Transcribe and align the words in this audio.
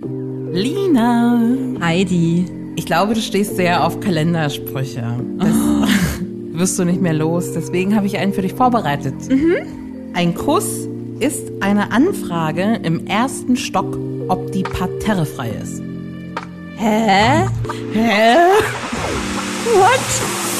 Lina, 0.00 1.40
Heidi. 1.80 2.46
ich 2.74 2.84
glaube, 2.84 3.14
du 3.14 3.20
stehst 3.20 3.54
sehr 3.54 3.84
auf 3.84 4.00
Kalendersprüche. 4.00 5.20
Das 5.38 6.60
wirst 6.60 6.78
du 6.80 6.84
nicht 6.84 7.00
mehr 7.00 7.12
los. 7.12 7.52
Deswegen 7.52 7.94
habe 7.94 8.06
ich 8.08 8.18
einen 8.18 8.32
für 8.32 8.42
dich 8.42 8.54
vorbereitet. 8.54 9.14
Ein 10.14 10.34
Kuss 10.34 10.88
ist 11.20 11.44
eine 11.60 11.92
Anfrage 11.92 12.80
im 12.82 13.06
ersten 13.06 13.56
Stock, 13.56 13.96
ob 14.26 14.50
die 14.50 14.64
parterrefrei 14.64 15.50
ist. 15.62 15.80
Hä? 16.76 17.44
Hä? 17.92 18.34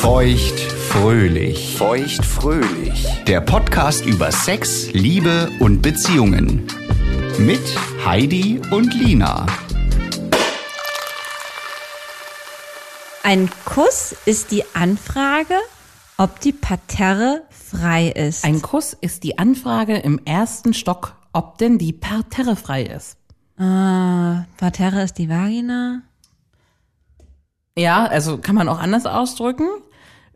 Feucht 0.00 0.61
fröhlich. 0.61 1.75
Feucht 1.77 2.25
fröhlich. 2.25 3.05
Der 3.27 3.41
Podcast 3.41 4.06
über 4.06 4.31
Sex, 4.31 4.92
Liebe 4.92 5.50
und 5.59 5.83
Beziehungen. 5.83 6.62
Mit 7.39 7.61
Heidi 8.05 8.61
und 8.71 8.95
Lina. 8.95 9.47
Ein 13.23 13.51
Kuss 13.65 14.15
ist 14.25 14.51
die 14.51 14.65
Anfrage, 14.75 15.55
ob 16.17 16.41
die 16.41 16.53
Parterre 16.53 17.43
frei 17.51 18.09
ist. 18.09 18.45
Ein 18.45 18.62
Kuss 18.62 18.97
ist 19.01 19.25
die 19.25 19.39
Anfrage 19.39 19.97
im 19.97 20.21
ersten 20.25 20.75
Stock, 20.75 21.17
ob 21.33 21.59
denn 21.59 21.79
die 21.79 21.93
parterrefrei 21.93 22.85
ist. 22.85 23.17
ah, 23.59 24.45
Parterre 24.57 25.03
ist 25.03 25.19
die 25.19 25.29
Vagina. 25.29 26.03
Ja, 27.77 28.07
also 28.07 28.39
kann 28.39 28.55
man 28.55 28.69
auch 28.69 28.79
anders 28.79 29.07
ausdrücken. 29.07 29.69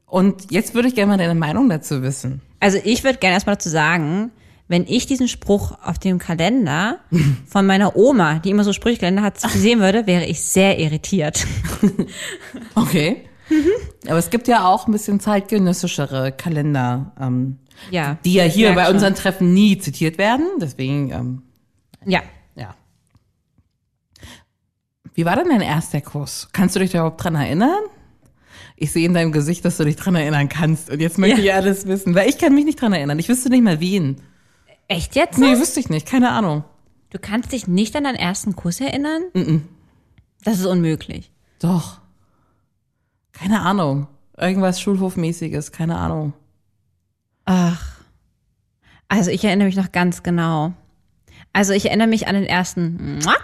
Und 0.06 0.50
jetzt 0.50 0.74
würde 0.74 0.88
ich 0.88 0.94
gerne 0.94 1.12
mal 1.12 1.18
deine 1.18 1.34
Meinung 1.34 1.68
dazu 1.68 2.02
wissen. 2.02 2.40
Also 2.60 2.78
ich 2.82 3.04
würde 3.04 3.18
gerne 3.18 3.34
erstmal 3.34 3.56
dazu 3.56 3.68
sagen, 3.68 4.32
wenn 4.68 4.84
ich 4.86 5.06
diesen 5.06 5.28
Spruch 5.28 5.72
auf 5.82 5.98
dem 5.98 6.18
Kalender 6.18 6.98
von 7.46 7.66
meiner 7.66 7.96
Oma, 7.96 8.38
die 8.38 8.50
immer 8.50 8.64
so 8.64 8.72
Sprüchkalender 8.72 9.22
hat, 9.22 9.40
sehen 9.40 9.80
würde, 9.80 10.06
wäre 10.06 10.26
ich 10.26 10.42
sehr 10.42 10.78
irritiert. 10.78 11.46
Okay. 12.74 13.24
Aber 14.06 14.18
es 14.18 14.28
gibt 14.30 14.46
ja 14.46 14.66
auch 14.68 14.86
ein 14.86 14.92
bisschen 14.92 15.20
zeitgenössischere 15.20 16.32
Kalender, 16.32 17.12
ähm, 17.18 17.58
Ja. 17.90 18.18
die 18.24 18.34
ja 18.34 18.44
hier 18.44 18.74
bei 18.74 18.84
schon. 18.84 18.94
unseren 18.94 19.14
Treffen 19.14 19.54
nie 19.54 19.78
zitiert 19.78 20.18
werden. 20.18 20.46
Deswegen, 20.60 21.10
ähm, 21.12 21.42
Ja. 22.04 22.20
ja. 22.56 22.74
Wie 25.14 25.24
war 25.24 25.36
denn 25.36 25.48
dein 25.48 25.62
erster 25.62 26.00
Kuss? 26.00 26.48
Kannst 26.52 26.76
du 26.76 26.80
dich 26.80 26.90
da 26.90 26.98
überhaupt 26.98 27.22
dran 27.24 27.34
erinnern? 27.34 27.80
Ich 28.76 28.92
sehe 28.92 29.06
in 29.06 29.14
deinem 29.14 29.32
Gesicht, 29.32 29.64
dass 29.64 29.76
du 29.78 29.84
dich 29.84 29.96
dran 29.96 30.14
erinnern 30.14 30.48
kannst. 30.48 30.90
Und 30.90 31.00
jetzt 31.00 31.18
möchte 31.18 31.40
Ja. 31.40 31.44
ich 31.44 31.54
alles 31.54 31.86
wissen, 31.86 32.14
weil 32.14 32.28
ich 32.28 32.38
kann 32.38 32.54
mich 32.54 32.64
nicht 32.64 32.80
dran 32.80 32.92
erinnern. 32.92 33.18
Ich 33.18 33.28
wüsste 33.28 33.48
nicht 33.48 33.64
mal 33.64 33.80
wen. 33.80 34.20
Echt 34.88 35.14
jetzt? 35.16 35.38
Nee, 35.38 35.58
wüsste 35.58 35.80
ich 35.80 35.90
nicht. 35.90 36.06
Keine 36.06 36.30
Ahnung. 36.30 36.64
Du 37.10 37.18
kannst 37.18 37.52
dich 37.52 37.66
nicht 37.68 37.94
an 37.96 38.04
deinen 38.04 38.16
ersten 38.16 38.56
Kuss 38.56 38.80
erinnern? 38.80 39.22
Das 40.44 40.58
ist 40.58 40.66
unmöglich. 40.66 41.30
Doch. 41.60 42.00
Keine 43.32 43.60
Ahnung. 43.62 44.08
Irgendwas 44.36 44.80
Schulhofmäßiges. 44.80 45.72
Keine 45.72 45.96
Ahnung. 45.96 46.32
Ach. 47.44 47.82
Also 49.08 49.30
ich 49.30 49.44
erinnere 49.44 49.66
mich 49.66 49.76
noch 49.76 49.92
ganz 49.92 50.22
genau. 50.22 50.72
Also 51.52 51.72
ich 51.72 51.86
erinnere 51.86 52.08
mich 52.08 52.26
an 52.28 52.34
den 52.34 52.44
ersten 52.44 53.20
Mua. 53.24 53.34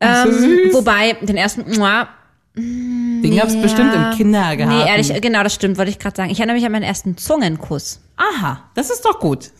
So 0.00 0.08
Ähm, 0.08 0.32
süß. 0.32 0.74
wobei, 0.74 1.12
den 1.14 1.36
ersten 1.36 1.70
Mua, 1.76 2.08
Den 2.54 3.36
gab's 3.36 3.60
bestimmt 3.60 3.94
im 3.94 4.10
Kindergarten. 4.16 4.68
Nee, 4.74 4.88
ehrlich, 4.88 5.20
genau, 5.20 5.42
das 5.42 5.54
stimmt, 5.54 5.76
wollte 5.76 5.90
ich 5.90 5.98
gerade 5.98 6.16
sagen. 6.16 6.30
Ich 6.30 6.38
erinnere 6.38 6.56
mich 6.56 6.64
an 6.64 6.72
meinen 6.72 6.82
ersten 6.82 7.16
Zungenkuss. 7.16 8.00
Aha, 8.16 8.62
das 8.74 8.90
ist 8.90 9.04
doch 9.04 9.18
gut. 9.20 9.50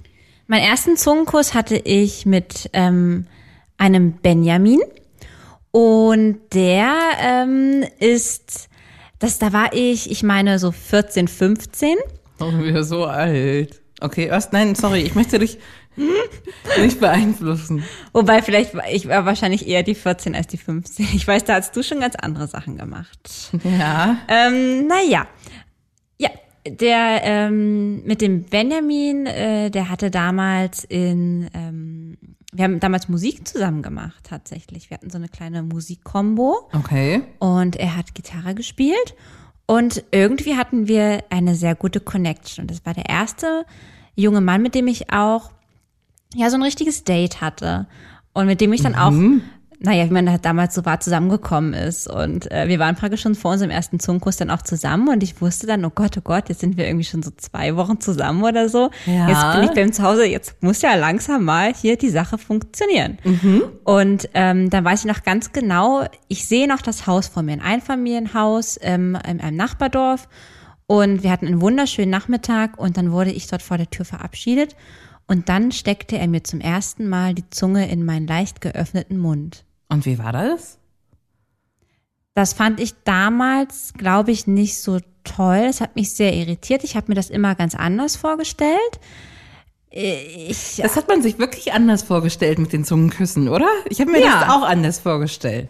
Meinen 0.48 0.64
ersten 0.64 0.97
Zungenkuss 0.97 1.54
hatte 1.54 1.76
ich 1.76 2.25
mit 2.26 2.70
ähm, 2.72 3.26
einem 3.76 4.12
Benjamin. 4.12 4.81
Und 5.70 6.41
der 6.54 6.94
ähm, 7.20 7.84
ist, 8.00 8.69
das, 9.19 9.38
da 9.38 9.53
war 9.53 9.72
ich, 9.75 10.10
ich 10.10 10.22
meine 10.22 10.58
so 10.58 10.72
14, 10.72 11.28
15. 11.28 11.97
Oh, 12.41 12.50
wir 12.62 12.82
so 12.82 13.04
alt. 13.04 13.81
Okay, 14.00 14.31
was? 14.31 14.50
Nein, 14.53 14.75
sorry, 14.75 15.00
ich 15.03 15.14
möchte 15.14 15.38
dich 15.38 15.58
nicht 16.81 16.98
beeinflussen. 17.00 17.84
Wobei 18.12 18.41
vielleicht, 18.41 18.75
war- 18.75 18.88
ich 18.91 19.06
war 19.08 19.26
wahrscheinlich 19.26 19.66
eher 19.69 19.82
die 19.82 19.94
14 19.97 20.34
als 20.34 20.47
die 20.47 20.56
15. 20.56 21.08
Ich 21.14 21.26
weiß, 21.28 21.44
da 21.44 21.56
hast 21.56 21.76
du 21.76 21.82
schon 21.82 22.00
ganz 22.00 22.14
andere 22.16 22.47
Sachen 22.48 22.78
gemacht. 22.78 23.19
Ja. 23.64 24.16
Ähm, 24.28 24.87
naja. 24.87 25.26
Der 26.71 27.21
ähm, 27.23 28.05
mit 28.05 28.21
dem 28.21 28.45
Benjamin, 28.45 29.27
äh, 29.27 29.71
der 29.71 29.89
hatte 29.91 30.11
damals 30.11 30.84
in, 30.84 31.49
ähm, 31.55 32.17
wir 32.53 32.65
haben 32.65 32.81
damals 32.81 33.09
Musik 33.09 33.47
zusammen 33.47 33.83
gemacht, 33.83 34.25
tatsächlich. 34.25 34.91
Wir 34.91 34.97
hatten 34.97 35.11
so 35.11 35.19
eine 35.19 35.29
kleine 35.29 35.62
Musikkombo 35.62 36.69
Okay. 36.73 37.23
und 37.39 37.77
er 37.77 37.97
hat 37.97 38.15
Gitarre 38.15 38.55
gespielt 38.55 39.15
und 39.67 40.05
irgendwie 40.11 40.56
hatten 40.56 40.89
wir 40.89 41.25
eine 41.31 41.55
sehr 41.55 41.75
gute 41.75 42.01
Connection. 42.01 42.62
Und 42.62 42.71
das 42.71 42.85
war 42.87 42.95
der 42.95 43.09
erste 43.09 43.65
junge 44.15 44.41
Mann, 44.41 44.62
mit 44.62 44.75
dem 44.75 44.87
ich 44.87 45.12
auch 45.12 45.50
ja 46.35 46.50
so 46.50 46.56
ein 46.56 46.62
richtiges 46.62 47.05
Date 47.05 47.41
hatte 47.41 47.87
und 48.33 48.47
mit 48.47 48.61
dem 48.61 48.73
ich 48.73 48.83
dann 48.83 48.95
auch 48.95 49.12
naja, 49.81 50.06
wie 50.06 50.12
man 50.12 50.28
halt 50.28 50.44
damals 50.44 50.75
so 50.75 50.84
war, 50.84 50.99
zusammengekommen 50.99 51.72
ist. 51.72 52.09
Und 52.09 52.50
äh, 52.50 52.66
wir 52.66 52.81
waren 52.81 52.97
praktisch 52.97 53.22
schon 53.22 53.37
vor 53.37 53.53
unserem 53.53 53.71
ersten 53.71 54.00
Zungenkuss 54.00 54.37
dann 54.37 54.50
auch 54.50 54.62
zusammen 54.62 55.09
und 55.09 55.22
ich 55.22 55.41
wusste 55.41 55.66
dann, 55.66 55.84
oh 55.84 55.91
Gott, 55.94 56.16
oh 56.19 56.22
Gott, 56.22 56.49
jetzt 56.49 56.61
sind 56.61 56.77
wir 56.77 56.87
irgendwie 56.87 57.05
schon 57.05 57.22
so 57.22 57.31
zwei 57.37 57.77
Wochen 57.77 58.00
zusammen 58.00 58.43
oder 58.43 58.69
so. 58.69 58.91
Ja. 59.06 59.28
Jetzt 59.28 59.55
bin 59.55 59.65
ich 59.65 59.75
beim 59.75 59.93
Zuhause, 59.93 60.25
jetzt 60.25 60.61
muss 60.62 60.83
ja 60.83 60.94
langsam 60.97 61.44
mal 61.44 61.72
hier 61.72 61.97
die 61.97 62.11
Sache 62.11 62.38
funktionieren. 62.38 63.19
Und 63.84 64.28
ähm, 64.34 64.69
dann 64.69 64.84
weiß 64.84 65.00
ich 65.00 65.06
noch 65.06 65.22
ganz 65.22 65.53
genau, 65.53 66.05
ich 66.27 66.47
sehe 66.47 66.67
noch 66.67 66.83
das 66.83 67.06
Haus 67.06 67.28
vor 67.28 67.44
mir, 67.44 67.53
ein 67.53 67.61
Einfamilienhaus 67.61 68.78
ähm, 68.83 69.17
in 69.28 69.41
einem 69.41 69.56
Nachbardorf. 69.56 70.28
Und 70.87 71.22
wir 71.22 71.31
hatten 71.31 71.47
einen 71.47 71.61
wunderschönen 71.61 72.11
Nachmittag 72.11 72.78
und 72.78 72.97
dann 72.97 73.12
wurde 73.12 73.31
ich 73.31 73.47
dort 73.47 73.62
vor 73.62 73.77
der 73.77 73.91
Tür 73.91 74.06
verabschiedet. 74.06 74.75
Und 75.27 75.50
dann 75.50 75.71
steckte 75.71 76.17
er 76.17 76.27
mir 76.27 76.43
zum 76.43 76.61
ersten 76.61 77.09
Mal 77.09 77.34
die 77.34 77.49
Zunge 77.50 77.91
in 77.91 78.05
meinen 78.05 78.26
leicht 78.26 78.62
geöffneten 78.62 79.19
Mund. 79.19 79.67
Und 79.88 80.05
wie 80.06 80.19
war 80.19 80.32
das? 80.32 80.79
Das 82.35 82.52
fand 82.52 82.79
ich 82.81 82.94
damals, 83.05 83.93
glaube 83.96 84.31
ich, 84.31 84.46
nicht 84.46 84.81
so 84.81 85.00
toll. 85.25 85.67
Es 85.69 85.81
hat 85.81 85.96
mich 85.96 86.12
sehr 86.14 86.35
irritiert. 86.35 86.85
Ich 86.85 86.94
habe 86.96 87.06
mir 87.08 87.14
das 87.14 87.31
immer 87.31 87.55
ganz 87.55 87.75
anders 87.75 88.17
vorgestellt. 88.17 89.00
Ich, 89.90 90.76
Das 90.82 90.96
hat 90.96 91.08
man 91.08 91.23
sich 91.23 91.38
wirklich 91.38 91.73
anders 91.73 92.02
vorgestellt 92.02 92.58
mit 92.58 92.73
den 92.73 92.85
Zungenküssen, 92.85 93.49
oder? 93.49 93.69
Ich 93.88 94.00
habe 94.00 94.11
mir 94.12 94.20
Ja. 94.20 94.40
das 94.40 94.50
auch 94.50 94.62
anders 94.62 94.99
vorgestellt. 94.99 95.69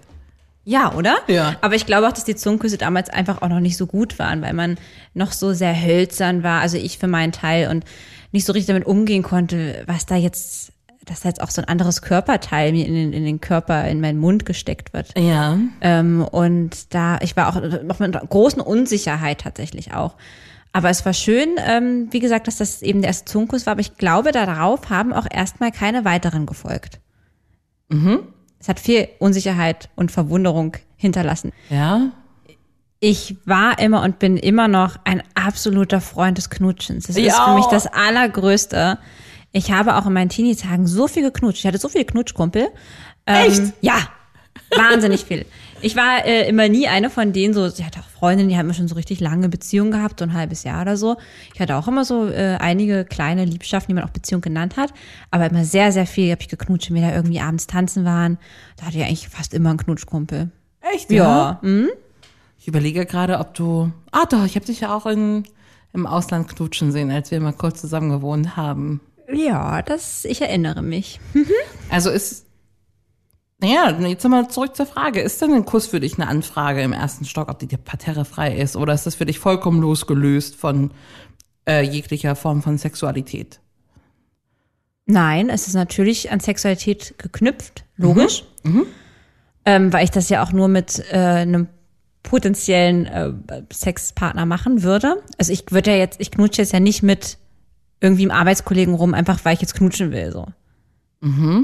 ja, 0.64 0.92
oder? 0.94 1.16
Ja. 1.28 1.56
Aber 1.62 1.76
ich 1.76 1.86
glaube 1.86 2.06
auch, 2.08 2.12
dass 2.12 2.24
die 2.24 2.36
Zungenküsse 2.36 2.76
damals 2.76 3.08
einfach 3.08 3.40
auch 3.40 3.48
noch 3.48 3.60
nicht 3.60 3.76
so 3.78 3.86
gut 3.86 4.18
waren, 4.18 4.42
weil 4.42 4.52
man 4.52 4.76
noch 5.14 5.32
so 5.32 5.54
sehr 5.54 5.74
hölzern 5.80 6.42
war. 6.42 6.60
Also 6.60 6.76
ich 6.76 6.98
für 6.98 7.06
meinen 7.06 7.32
Teil 7.32 7.70
und 7.70 7.84
nicht 8.32 8.44
so 8.44 8.52
richtig 8.52 8.66
damit 8.66 8.86
umgehen 8.86 9.22
konnte, 9.22 9.82
was 9.86 10.04
da 10.04 10.16
jetzt, 10.16 10.72
dass 11.08 11.20
da 11.20 11.28
jetzt 11.28 11.40
auch 11.40 11.50
so 11.50 11.62
ein 11.62 11.68
anderes 11.68 12.02
Körperteil 12.02 12.72
mir 12.72 12.86
in 12.86 12.94
den, 12.94 13.12
in 13.12 13.24
den 13.24 13.40
Körper, 13.40 13.84
in 13.88 14.00
meinen 14.00 14.18
Mund 14.18 14.44
gesteckt 14.46 14.92
wird. 14.92 15.16
Ja. 15.18 15.58
Ähm, 15.80 16.22
und 16.30 16.94
da, 16.94 17.18
ich 17.22 17.36
war 17.36 17.48
auch 17.48 17.60
noch 17.82 17.98
mit 17.98 18.14
einer 18.16 18.26
großen 18.26 18.60
Unsicherheit 18.60 19.40
tatsächlich 19.40 19.94
auch. 19.94 20.16
Aber 20.72 20.90
es 20.90 21.04
war 21.06 21.14
schön, 21.14 21.56
ähm, 21.66 22.08
wie 22.10 22.20
gesagt, 22.20 22.46
dass 22.46 22.56
das 22.58 22.82
eben 22.82 23.00
der 23.00 23.08
erste 23.08 23.24
Zungenkuss 23.24 23.66
war, 23.66 23.72
aber 23.72 23.80
ich 23.80 23.96
glaube, 23.96 24.32
darauf 24.32 24.90
haben 24.90 25.12
auch 25.12 25.26
erstmal 25.30 25.72
keine 25.72 26.04
weiteren 26.04 26.44
gefolgt. 26.46 27.00
Es 28.60 28.68
hat 28.68 28.78
viel 28.80 29.08
Unsicherheit 29.18 29.88
und 29.96 30.12
Verwunderung 30.12 30.76
hinterlassen. 30.96 31.52
Ja? 31.70 32.10
Ich 33.00 33.36
war 33.46 33.78
immer 33.78 34.02
und 34.02 34.18
bin 34.18 34.36
immer 34.36 34.68
noch 34.68 34.96
ein 35.04 35.22
absoluter 35.34 36.00
Freund 36.02 36.36
des 36.36 36.50
Knutschens. 36.50 37.06
Das 37.06 37.16
ist 37.16 37.24
Ja. 37.24 37.46
für 37.46 37.54
mich 37.54 37.66
das 37.66 37.86
Allergrößte. 37.86 38.98
Ich 39.52 39.72
habe 39.72 39.96
auch 39.96 40.06
in 40.06 40.12
meinen 40.12 40.28
Teenie-Tagen 40.28 40.86
so 40.86 41.08
viel 41.08 41.22
geknutscht. 41.22 41.60
Ich 41.60 41.66
hatte 41.66 41.78
so 41.78 41.88
viele 41.88 42.04
Knutschkumpel. 42.04 42.68
Echt? 43.24 43.58
Ähm, 43.58 43.72
ja, 43.80 44.08
wahnsinnig 44.76 45.24
viel. 45.24 45.46
Ich 45.80 45.94
war 45.94 46.24
äh, 46.24 46.48
immer 46.48 46.68
nie 46.68 46.88
eine 46.88 47.08
von 47.08 47.32
denen, 47.32 47.54
so, 47.54 47.66
ich 47.66 47.84
hatte 47.84 48.00
auch 48.00 48.18
Freundinnen, 48.18 48.48
die 48.48 48.58
haben 48.58 48.72
schon 48.74 48.88
so 48.88 48.96
richtig 48.96 49.20
lange 49.20 49.48
Beziehungen 49.48 49.92
gehabt, 49.92 50.18
so 50.18 50.24
ein 50.24 50.32
halbes 50.32 50.64
Jahr 50.64 50.82
oder 50.82 50.96
so. 50.96 51.16
Ich 51.54 51.60
hatte 51.60 51.76
auch 51.76 51.86
immer 51.86 52.04
so 52.04 52.28
äh, 52.28 52.56
einige 52.58 53.04
kleine 53.04 53.44
Liebschaften, 53.44 53.90
die 53.90 53.94
man 53.94 54.04
auch 54.04 54.12
Beziehung 54.12 54.40
genannt 54.40 54.76
hat, 54.76 54.92
aber 55.30 55.46
immer 55.46 55.64
sehr, 55.64 55.92
sehr 55.92 56.06
viel 56.06 56.30
habe 56.32 56.40
ich 56.40 56.48
geknutscht, 56.48 56.90
wenn 56.90 56.96
wir 56.96 57.08
da 57.08 57.14
irgendwie 57.14 57.40
abends 57.40 57.68
tanzen 57.68 58.04
waren. 58.04 58.38
Da 58.76 58.86
hatte 58.86 58.98
ich 58.98 59.04
eigentlich 59.04 59.28
fast 59.28 59.54
immer 59.54 59.70
einen 59.70 59.78
Knutschkumpel. 59.78 60.50
Echt? 60.80 61.10
Ja. 61.10 61.58
hm? 61.62 61.90
Ich 62.58 62.66
überlege 62.66 63.06
gerade, 63.06 63.38
ob 63.38 63.54
du. 63.54 63.92
Ah, 64.10 64.26
doch, 64.26 64.44
ich 64.44 64.56
habe 64.56 64.66
dich 64.66 64.80
ja 64.80 64.94
auch 64.94 65.06
in, 65.06 65.44
im 65.92 66.06
Ausland 66.06 66.48
knutschen 66.48 66.90
sehen, 66.90 67.10
als 67.10 67.30
wir 67.30 67.40
mal 67.40 67.52
kurz 67.52 67.80
zusammen 67.80 68.10
gewohnt 68.10 68.56
haben. 68.56 69.00
Ja, 69.32 69.82
das, 69.82 70.24
ich 70.24 70.40
erinnere 70.42 70.82
mich. 70.82 71.20
Also 71.90 72.10
ist. 72.10 72.46
Naja, 73.60 73.90
jetzt 74.06 74.22
nochmal 74.22 74.48
zurück 74.48 74.76
zur 74.76 74.86
Frage. 74.86 75.20
Ist 75.20 75.42
denn 75.42 75.52
ein 75.52 75.64
Kuss 75.64 75.88
für 75.88 75.98
dich 75.98 76.14
eine 76.14 76.28
Anfrage 76.28 76.80
im 76.80 76.92
ersten 76.92 77.24
Stock, 77.24 77.48
ob 77.48 77.58
die 77.58 77.66
Parterre 77.66 78.24
frei 78.24 78.54
ist? 78.56 78.76
Oder 78.76 78.94
ist 78.94 79.04
das 79.04 79.16
für 79.16 79.26
dich 79.26 79.40
vollkommen 79.40 79.80
losgelöst 79.80 80.54
von 80.54 80.92
äh, 81.66 81.82
jeglicher 81.82 82.36
Form 82.36 82.62
von 82.62 82.78
Sexualität? 82.78 83.58
Nein, 85.06 85.50
es 85.50 85.66
ist 85.66 85.74
natürlich 85.74 86.30
an 86.30 86.38
Sexualität 86.38 87.14
geknüpft, 87.18 87.84
logisch. 87.96 88.44
Ähm, 89.64 89.92
weil 89.92 90.04
ich 90.04 90.10
das 90.10 90.28
ja 90.28 90.44
auch 90.44 90.52
nur 90.52 90.68
mit 90.68 91.02
äh, 91.10 91.16
einem 91.16 91.66
potenziellen 92.22 93.06
äh, 93.06 93.32
Sexpartner 93.72 94.46
machen 94.46 94.82
würde. 94.82 95.22
Also 95.36 95.52
ich 95.52 95.64
würde 95.70 95.90
ja 95.90 95.96
jetzt, 95.96 96.20
ich 96.20 96.30
knutsche 96.30 96.62
jetzt 96.62 96.72
ja 96.72 96.80
nicht 96.80 97.02
mit 97.02 97.38
irgendwie 98.00 98.22
einem 98.22 98.38
Arbeitskollegen 98.38 98.94
rum, 98.94 99.14
einfach 99.14 99.44
weil 99.44 99.54
ich 99.54 99.60
jetzt 99.60 99.74
knutschen 99.74 100.12
will. 100.12 100.32
so. 100.32 100.46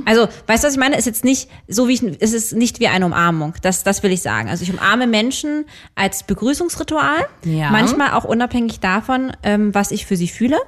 Also, 0.04 0.26
weißt 0.48 0.64
du, 0.64 0.66
was 0.66 0.74
ich 0.74 0.80
meine? 0.80 0.98
Ist 0.98 1.04
jetzt 1.04 1.22
nicht 1.22 1.48
so 1.68 1.86
wie 1.86 1.92
ich, 1.92 2.02
es 2.20 2.32
ist 2.32 2.54
nicht 2.54 2.80
wie 2.80 2.88
eine 2.88 3.06
Umarmung. 3.06 3.54
Das, 3.62 3.84
das 3.84 4.02
will 4.02 4.10
ich 4.10 4.20
sagen. 4.20 4.48
Also 4.48 4.64
ich 4.64 4.72
umarme 4.72 5.06
Menschen 5.06 5.66
als 5.94 6.24
Begrüßungsritual. 6.24 7.26
Ja. 7.44 7.70
Manchmal 7.70 8.12
auch 8.12 8.24
unabhängig 8.24 8.80
davon, 8.80 9.32
ähm, 9.44 9.72
was 9.72 9.92
ich 9.92 10.06
für 10.06 10.16
sie 10.16 10.26
fühle. 10.26 10.58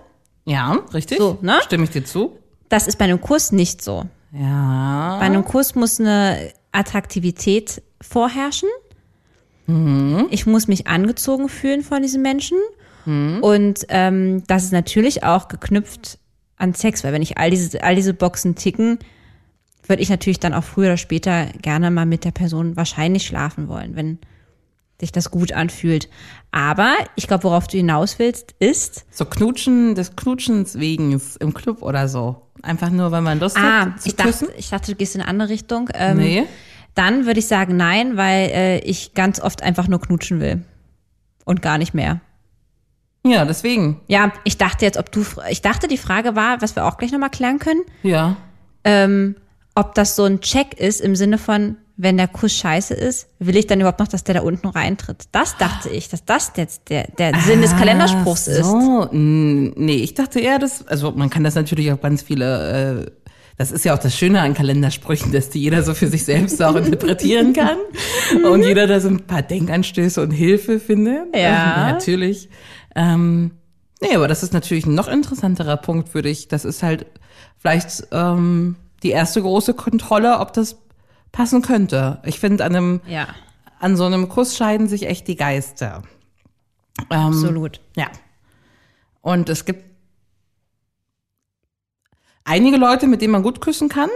Ja, 0.44 0.78
richtig? 0.94 1.18
So, 1.18 1.38
ne? 1.42 1.58
Stimme 1.64 1.82
ich 1.84 1.90
dir 1.90 2.04
zu? 2.04 2.38
Das 2.68 2.86
ist 2.86 2.96
bei 2.96 3.06
einem 3.06 3.20
Kuss 3.20 3.50
nicht 3.50 3.82
so. 3.82 4.04
Ja. 4.32 5.16
Bei 5.18 5.26
einem 5.26 5.44
Kuss 5.44 5.74
muss 5.74 5.98
eine 5.98 6.52
Attraktivität 6.70 7.82
vorherrschen. 8.00 8.68
Ich 10.30 10.46
muss 10.46 10.68
mich 10.68 10.86
angezogen 10.86 11.48
fühlen 11.48 11.82
von 11.82 12.00
diesem 12.00 12.22
Menschen. 12.22 12.56
Und 13.42 13.86
ähm, 13.88 14.42
das 14.46 14.64
ist 14.64 14.72
natürlich 14.72 15.22
auch 15.22 15.48
geknüpft 15.48 16.18
an 16.56 16.74
Sex, 16.74 17.04
weil 17.04 17.12
wenn 17.12 17.22
ich 17.22 17.38
all 17.38 17.50
diese, 17.50 17.82
all 17.82 17.94
diese 17.94 18.14
Boxen 18.14 18.54
ticken, 18.54 18.98
würde 19.86 20.02
ich 20.02 20.08
natürlich 20.08 20.40
dann 20.40 20.54
auch 20.54 20.64
früher 20.64 20.88
oder 20.88 20.96
später 20.96 21.46
gerne 21.62 21.90
mal 21.90 22.06
mit 22.06 22.24
der 22.24 22.32
Person 22.32 22.76
wahrscheinlich 22.76 23.26
schlafen 23.26 23.68
wollen, 23.68 23.94
wenn 23.94 24.18
sich 24.98 25.12
das 25.12 25.30
gut 25.30 25.52
anfühlt. 25.52 26.08
Aber 26.50 26.94
ich 27.16 27.26
glaube, 27.28 27.44
worauf 27.44 27.66
du 27.66 27.76
hinaus 27.76 28.18
willst, 28.18 28.54
ist, 28.58 29.04
So 29.10 29.26
Knutschen, 29.26 29.94
des 29.94 30.16
Knutschens 30.16 30.78
wegen 30.78 31.20
im 31.38 31.54
Club 31.54 31.82
oder 31.82 32.08
so. 32.08 32.42
Einfach 32.62 32.90
nur, 32.90 33.12
weil 33.12 33.20
man 33.20 33.38
Lust 33.38 33.56
ah, 33.58 33.86
hat 33.86 34.02
zu 34.02 34.08
ich 34.08 34.16
küssen. 34.16 34.46
dachte, 34.48 34.58
ich 34.58 34.70
dachte, 34.70 34.92
du 34.92 34.96
gehst 34.96 35.14
in 35.14 35.20
eine 35.20 35.28
andere 35.30 35.50
Richtung. 35.50 35.90
Ähm, 35.94 36.16
Nee. 36.18 36.44
Dann 36.94 37.26
würde 37.26 37.40
ich 37.40 37.46
sagen 37.46 37.76
nein, 37.76 38.16
weil 38.16 38.48
äh, 38.48 38.78
ich 38.78 39.12
ganz 39.12 39.38
oft 39.38 39.62
einfach 39.62 39.86
nur 39.86 40.00
knutschen 40.00 40.40
will. 40.40 40.64
Und 41.44 41.60
gar 41.60 41.76
nicht 41.76 41.92
mehr. 41.92 42.20
Ja, 43.30 43.44
deswegen. 43.44 44.00
Ja, 44.08 44.32
ich 44.44 44.58
dachte 44.58 44.84
jetzt, 44.84 44.98
ob 44.98 45.10
du, 45.12 45.24
ich 45.50 45.62
dachte, 45.62 45.88
die 45.88 45.98
Frage 45.98 46.36
war, 46.36 46.60
was 46.62 46.76
wir 46.76 46.84
auch 46.86 46.96
gleich 46.98 47.12
nochmal 47.12 47.30
klären 47.30 47.58
können, 47.58 47.82
Ja. 48.02 48.36
ähm, 48.84 49.36
ob 49.74 49.94
das 49.94 50.16
so 50.16 50.24
ein 50.24 50.40
Check 50.40 50.74
ist 50.78 51.00
im 51.00 51.16
Sinne 51.16 51.36
von, 51.38 51.76
wenn 51.98 52.16
der 52.18 52.28
Kuss 52.28 52.52
scheiße 52.54 52.94
ist, 52.94 53.28
will 53.38 53.56
ich 53.56 53.66
dann 53.66 53.80
überhaupt 53.80 54.00
noch, 54.00 54.08
dass 54.08 54.22
der 54.24 54.34
da 54.36 54.40
unten 54.42 54.66
reintritt. 54.68 55.24
Das 55.32 55.56
dachte 55.56 55.88
ich, 55.88 56.08
dass 56.08 56.24
das 56.24 56.52
jetzt 56.56 56.88
der, 56.90 57.04
der 57.18 57.32
Sinn 57.40 57.62
des 57.62 57.74
Kalenderspruchs 57.76 58.48
ist. 58.48 58.66
So, 58.66 59.08
mm, 59.10 59.72
nee, 59.76 59.96
ich 59.96 60.14
dachte 60.14 60.40
eher, 60.40 60.58
dass, 60.58 60.86
also 60.86 61.12
man 61.12 61.30
kann 61.30 61.42
das 61.44 61.54
natürlich 61.54 61.90
auf 61.92 62.00
ganz 62.02 62.20
viele, 62.22 63.06
äh, 63.06 63.10
das 63.56 63.70
ist 63.72 63.86
ja 63.86 63.94
auch 63.94 63.98
das 63.98 64.14
Schöne 64.14 64.42
an 64.42 64.52
Kalendersprüchen, 64.52 65.32
dass 65.32 65.48
die 65.48 65.60
jeder 65.60 65.82
so 65.82 65.94
für 65.94 66.08
sich 66.08 66.24
selbst 66.24 66.62
auch 66.62 66.74
interpretieren 66.76 67.54
kann 67.54 67.78
und 68.52 68.62
jeder 68.62 68.86
da 68.86 69.00
so 69.00 69.08
ein 69.08 69.20
paar 69.20 69.40
Denkanstöße 69.40 70.20
und 70.22 70.30
Hilfe 70.32 70.78
findet. 70.78 71.34
Ja. 71.34 71.88
Ähm, 71.88 71.94
natürlich. 71.94 72.50
Ähm, 72.96 73.52
nee, 74.00 74.16
aber 74.16 74.26
das 74.26 74.42
ist 74.42 74.52
natürlich 74.52 74.86
ein 74.86 74.94
noch 74.94 75.06
interessanterer 75.06 75.76
Punkt 75.76 76.08
für 76.08 76.22
dich. 76.22 76.48
Das 76.48 76.64
ist 76.64 76.82
halt 76.82 77.06
vielleicht 77.58 78.08
ähm, 78.10 78.76
die 79.02 79.10
erste 79.10 79.40
große 79.42 79.74
Kontrolle, 79.74 80.40
ob 80.40 80.52
das 80.52 80.76
passen 81.30 81.62
könnte. 81.62 82.20
Ich 82.24 82.40
finde, 82.40 82.64
an 82.64 82.74
einem, 82.74 83.00
Ja, 83.06 83.28
an 83.78 83.96
so 83.96 84.04
einem 84.04 84.28
Kuss 84.28 84.56
scheiden 84.56 84.88
sich 84.88 85.06
echt 85.06 85.28
die 85.28 85.36
Geister. 85.36 86.02
Ähm, 87.10 87.18
absolut. 87.18 87.80
ja. 87.94 88.06
Und 89.20 89.50
es 89.50 89.64
gibt 89.64 89.84
einige 92.44 92.78
Leute, 92.78 93.06
mit 93.06 93.20
denen 93.20 93.32
man 93.32 93.42
gut 93.42 93.60
küssen 93.60 93.88
kann. 93.88 94.08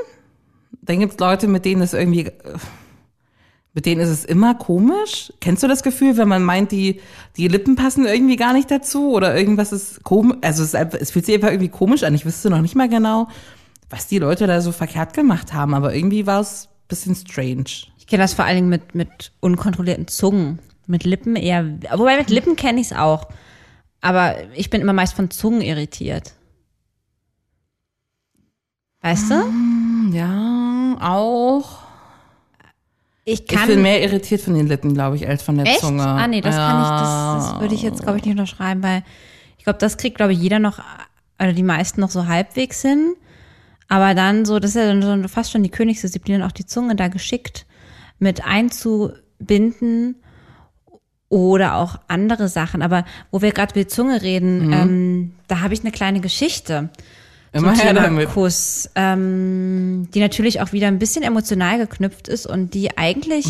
Dann 0.82 1.00
gibt 1.00 1.14
es 1.14 1.18
Leute, 1.18 1.46
mit 1.48 1.64
denen 1.64 1.82
es 1.82 1.92
irgendwie, 1.92 2.26
äh, 2.26 2.58
mit 3.72 3.86
denen 3.86 4.00
ist 4.00 4.08
es 4.08 4.24
immer 4.24 4.54
komisch. 4.54 5.32
Kennst 5.40 5.62
du 5.62 5.68
das 5.68 5.82
Gefühl, 5.82 6.16
wenn 6.16 6.28
man 6.28 6.42
meint, 6.42 6.72
die, 6.72 7.00
die 7.36 7.48
Lippen 7.48 7.76
passen 7.76 8.04
irgendwie 8.04 8.36
gar 8.36 8.52
nicht 8.52 8.70
dazu 8.70 9.12
oder 9.12 9.36
irgendwas 9.36 9.72
ist 9.72 10.02
komisch? 10.02 10.38
Also 10.40 10.64
es, 10.64 10.74
ist 10.74 10.94
es 10.94 11.10
fühlt 11.12 11.26
sich 11.26 11.36
einfach 11.36 11.50
irgendwie 11.50 11.68
komisch 11.68 12.02
an. 12.02 12.14
Ich 12.14 12.26
wüsste 12.26 12.50
noch 12.50 12.62
nicht 12.62 12.74
mal 12.74 12.88
genau, 12.88 13.28
was 13.88 14.08
die 14.08 14.18
Leute 14.18 14.46
da 14.46 14.60
so 14.60 14.72
verkehrt 14.72 15.14
gemacht 15.14 15.52
haben, 15.52 15.74
aber 15.74 15.94
irgendwie 15.94 16.26
war 16.26 16.40
es 16.40 16.66
ein 16.66 16.88
bisschen 16.88 17.14
strange. 17.14 17.64
Ich 17.98 18.06
kenne 18.08 18.24
das 18.24 18.34
vor 18.34 18.44
allen 18.44 18.56
Dingen 18.56 18.68
mit, 18.68 18.94
mit 18.94 19.32
unkontrollierten 19.40 20.08
Zungen. 20.08 20.58
Mit 20.86 21.04
Lippen 21.04 21.36
eher, 21.36 21.64
wobei 21.94 22.18
mit 22.18 22.30
Lippen 22.30 22.56
kenne 22.56 22.80
ich 22.80 22.88
es 22.88 22.92
auch. 22.92 23.28
Aber 24.00 24.34
ich 24.54 24.70
bin 24.70 24.80
immer 24.80 24.92
meist 24.92 25.14
von 25.14 25.30
Zungen 25.30 25.60
irritiert. 25.60 26.34
Weißt 29.02 29.30
du? 29.30 30.16
Ja, 30.16 30.96
auch. 31.00 31.79
Ich 33.24 33.40
Ich 33.42 33.46
kann. 33.46 33.68
bin 33.68 33.82
mehr 33.82 34.02
irritiert 34.02 34.40
von 34.40 34.54
den 34.54 34.66
Lippen, 34.66 34.94
glaube 34.94 35.16
ich, 35.16 35.28
als 35.28 35.42
von 35.42 35.56
der 35.56 35.66
echt? 35.66 35.80
Zunge. 35.80 36.02
Ah, 36.04 36.26
nee, 36.26 36.40
das 36.40 36.56
kann 36.56 36.82
ich, 36.82 36.88
das, 36.88 37.08
Ja. 37.08 37.34
das 37.52 37.60
würde 37.60 37.74
ich 37.74 37.82
jetzt, 37.82 38.02
glaube 38.02 38.18
ich, 38.18 38.24
nicht 38.24 38.32
unterschreiben, 38.32 38.82
weil 38.82 39.02
ich 39.58 39.64
glaube, 39.64 39.78
das 39.78 39.96
kriegt, 39.98 40.16
glaube 40.16 40.32
ich, 40.32 40.38
jeder 40.38 40.58
noch, 40.58 40.78
oder 41.38 41.52
die 41.52 41.62
meisten 41.62 42.00
noch 42.00 42.10
so 42.10 42.26
halbwegs 42.26 42.80
hin. 42.82 43.14
Aber 43.88 44.14
dann 44.14 44.44
so, 44.44 44.58
das 44.58 44.70
ist 44.70 44.76
ja 44.76 44.86
dann 44.86 45.02
so 45.22 45.28
fast 45.28 45.50
schon 45.50 45.62
die 45.62 45.68
Königsdisziplin, 45.68 46.42
auch 46.42 46.52
die 46.52 46.64
Zunge 46.66 46.96
da 46.96 47.08
geschickt 47.08 47.66
mit 48.18 48.44
einzubinden 48.44 50.16
oder 51.28 51.76
auch 51.76 51.96
andere 52.08 52.48
Sachen. 52.48 52.82
Aber 52.82 53.04
wo 53.30 53.42
wir 53.42 53.52
gerade 53.52 53.72
über 53.72 53.80
die 53.82 53.88
Zunge 53.88 54.22
reden, 54.22 54.72
ähm, 54.72 55.34
da 55.48 55.60
habe 55.60 55.74
ich 55.74 55.80
eine 55.80 55.90
kleine 55.92 56.20
Geschichte. 56.20 56.90
Immer 57.52 57.76
her 57.76 57.94
damit. 57.94 58.28
Kuss, 58.30 58.90
ähm, 58.94 60.08
die 60.14 60.20
natürlich 60.20 60.60
auch 60.60 60.72
wieder 60.72 60.86
ein 60.86 60.98
bisschen 60.98 61.22
emotional 61.22 61.78
geknüpft 61.78 62.28
ist 62.28 62.46
und 62.46 62.74
die 62.74 62.96
eigentlich 62.96 63.46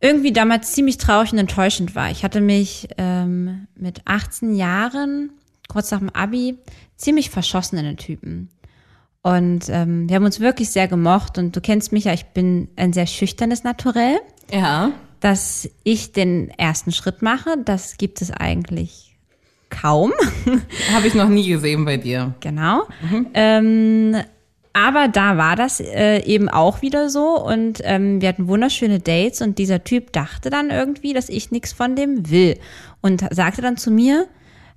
irgendwie 0.00 0.32
damals 0.32 0.72
ziemlich 0.72 0.98
traurig 0.98 1.32
und 1.32 1.38
enttäuschend 1.38 1.94
war. 1.94 2.10
Ich 2.10 2.24
hatte 2.24 2.40
mich 2.40 2.88
ähm, 2.98 3.66
mit 3.76 4.02
18 4.04 4.54
Jahren, 4.54 5.30
kurz 5.68 5.90
nach 5.90 5.98
dem 5.98 6.10
Abi, 6.10 6.58
ziemlich 6.96 7.30
verschossen 7.30 7.78
in 7.78 7.84
den 7.84 7.96
Typen. 7.96 8.50
Und 9.22 9.68
ähm, 9.68 10.08
wir 10.08 10.16
haben 10.16 10.24
uns 10.24 10.38
wirklich 10.38 10.70
sehr 10.70 10.86
gemocht 10.86 11.36
und 11.36 11.56
du 11.56 11.60
kennst 11.60 11.92
mich 11.92 12.04
ja, 12.04 12.12
ich 12.12 12.26
bin 12.26 12.68
ein 12.76 12.92
sehr 12.92 13.06
schüchternes 13.06 13.64
Naturell. 13.64 14.18
Ja. 14.52 14.92
Dass 15.20 15.68
ich 15.82 16.12
den 16.12 16.50
ersten 16.50 16.92
Schritt 16.92 17.22
mache, 17.22 17.56
das 17.64 17.96
gibt 17.96 18.22
es 18.22 18.30
eigentlich 18.30 19.15
kaum. 19.80 20.12
Habe 20.94 21.06
ich 21.06 21.14
noch 21.14 21.28
nie 21.28 21.48
gesehen 21.48 21.84
bei 21.84 21.96
dir. 21.96 22.34
Genau. 22.40 22.82
Ähm, 23.34 24.16
aber 24.72 25.08
da 25.08 25.38
war 25.38 25.56
das 25.56 25.80
äh, 25.80 26.18
eben 26.24 26.50
auch 26.50 26.82
wieder 26.82 27.08
so 27.08 27.42
und 27.42 27.80
ähm, 27.84 28.20
wir 28.20 28.28
hatten 28.28 28.46
wunderschöne 28.46 28.98
Dates 29.00 29.40
und 29.40 29.58
dieser 29.58 29.84
Typ 29.84 30.12
dachte 30.12 30.50
dann 30.50 30.68
irgendwie, 30.68 31.14
dass 31.14 31.30
ich 31.30 31.50
nichts 31.50 31.72
von 31.72 31.96
dem 31.96 32.30
will 32.30 32.58
und 33.00 33.24
sagte 33.30 33.62
dann 33.62 33.78
zu 33.78 33.90
mir 33.90 34.26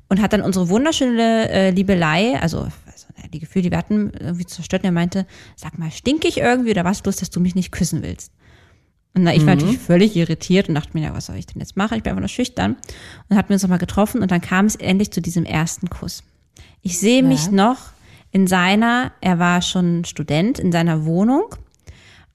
und 0.07 0.21
hat 0.21 0.31
dann 0.31 0.41
unsere 0.41 0.69
wunderschöne 0.69 1.49
äh, 1.49 1.69
Liebelei, 1.71 2.39
also, 2.39 2.59
also 2.85 3.07
die 3.33 3.39
Gefühle, 3.39 3.63
die 3.63 3.71
wir 3.71 3.77
hatten, 3.77 4.13
irgendwie 4.17 4.45
zerstört 4.45 4.83
und 4.83 4.87
er 4.87 4.93
meinte, 4.93 5.25
sag 5.57 5.77
mal, 5.77 5.91
stink 5.91 6.23
ich 6.23 6.37
irgendwie 6.37 6.71
oder 6.71 6.85
was 6.85 7.01
bloß, 7.01 7.17
dass 7.17 7.29
du 7.29 7.41
mich 7.41 7.55
nicht 7.55 7.73
küssen 7.73 8.01
willst? 8.01 8.31
Und 9.15 9.23
na, 9.23 9.33
ich 9.33 9.45
war 9.45 9.55
natürlich 9.55 9.79
völlig 9.79 10.15
irritiert 10.15 10.69
und 10.69 10.75
dachte 10.75 10.91
mir, 10.93 11.05
ja, 11.05 11.13
was 11.13 11.25
soll 11.25 11.35
ich 11.35 11.47
denn 11.47 11.59
jetzt 11.59 11.75
machen? 11.75 11.97
Ich 11.97 12.03
bin 12.03 12.11
einfach 12.11 12.21
nur 12.21 12.29
schüchtern. 12.29 12.77
Und 13.27 13.37
hatten 13.37 13.49
wir 13.49 13.55
uns 13.55 13.63
nochmal 13.63 13.79
getroffen 13.79 14.21
und 14.21 14.29
dann 14.31 14.41
kam 14.41 14.65
es 14.65 14.75
endlich 14.75 15.11
zu 15.11 15.21
diesem 15.21 15.45
ersten 15.45 15.89
Kuss. 15.89 16.23
Ich 16.81 16.99
sehe 16.99 17.23
mich 17.23 17.49
noch 17.51 17.77
in 18.31 18.47
seiner, 18.47 19.11
er 19.21 19.39
war 19.39 19.61
schon 19.61 20.05
Student, 20.05 20.59
in 20.59 20.71
seiner 20.71 21.05
Wohnung 21.05 21.55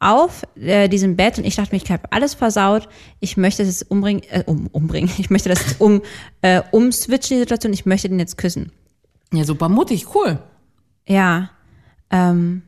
auf 0.01 0.43
äh, 0.57 0.89
diesem 0.89 1.17
Bett 1.17 1.39
und 1.39 1.45
ich 1.45 1.57
dachte 1.57 1.75
mir, 1.75 1.83
ich 1.83 1.91
habe 1.91 2.13
alles 2.13 2.35
versaut. 2.35 2.89
Ich 3.21 3.37
möchte 3.37 3.65
das 3.65 3.81
jetzt 3.81 3.91
umbringen, 3.91 4.23
äh, 4.29 4.43
um, 4.45 4.67
umbringen. 4.67 5.11
Ich 5.19 5.31
möchte 5.31 5.49
das 5.49 5.61
jetzt 5.61 5.81
um, 5.81 6.03
äh, 6.43 6.63
umswitchen, 6.73 7.37
die 7.37 7.41
Situation. 7.41 7.73
Ich 7.73 7.87
möchte 7.87 8.09
den 8.09 8.19
jetzt 8.19 8.37
küssen. 8.37 8.73
Ja, 9.33 9.45
super 9.45 9.69
mutig, 9.69 10.15
cool. 10.15 10.39
Ja. 11.07 11.51
Ähm, 12.11 12.63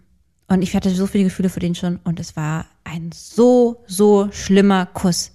und 0.49 0.63
ich 0.63 0.75
hatte 0.75 0.91
so 0.91 1.07
viele 1.07 1.25
Gefühle 1.25 1.49
für 1.49 1.61
den 1.61 1.75
schon 1.75 1.99
und 2.05 2.21
es 2.21 2.37
war 2.37 2.67
ein 2.87 3.11
so, 3.13 3.83
so 3.87 4.29
schlimmer 4.33 4.87
Kuss. 4.87 5.33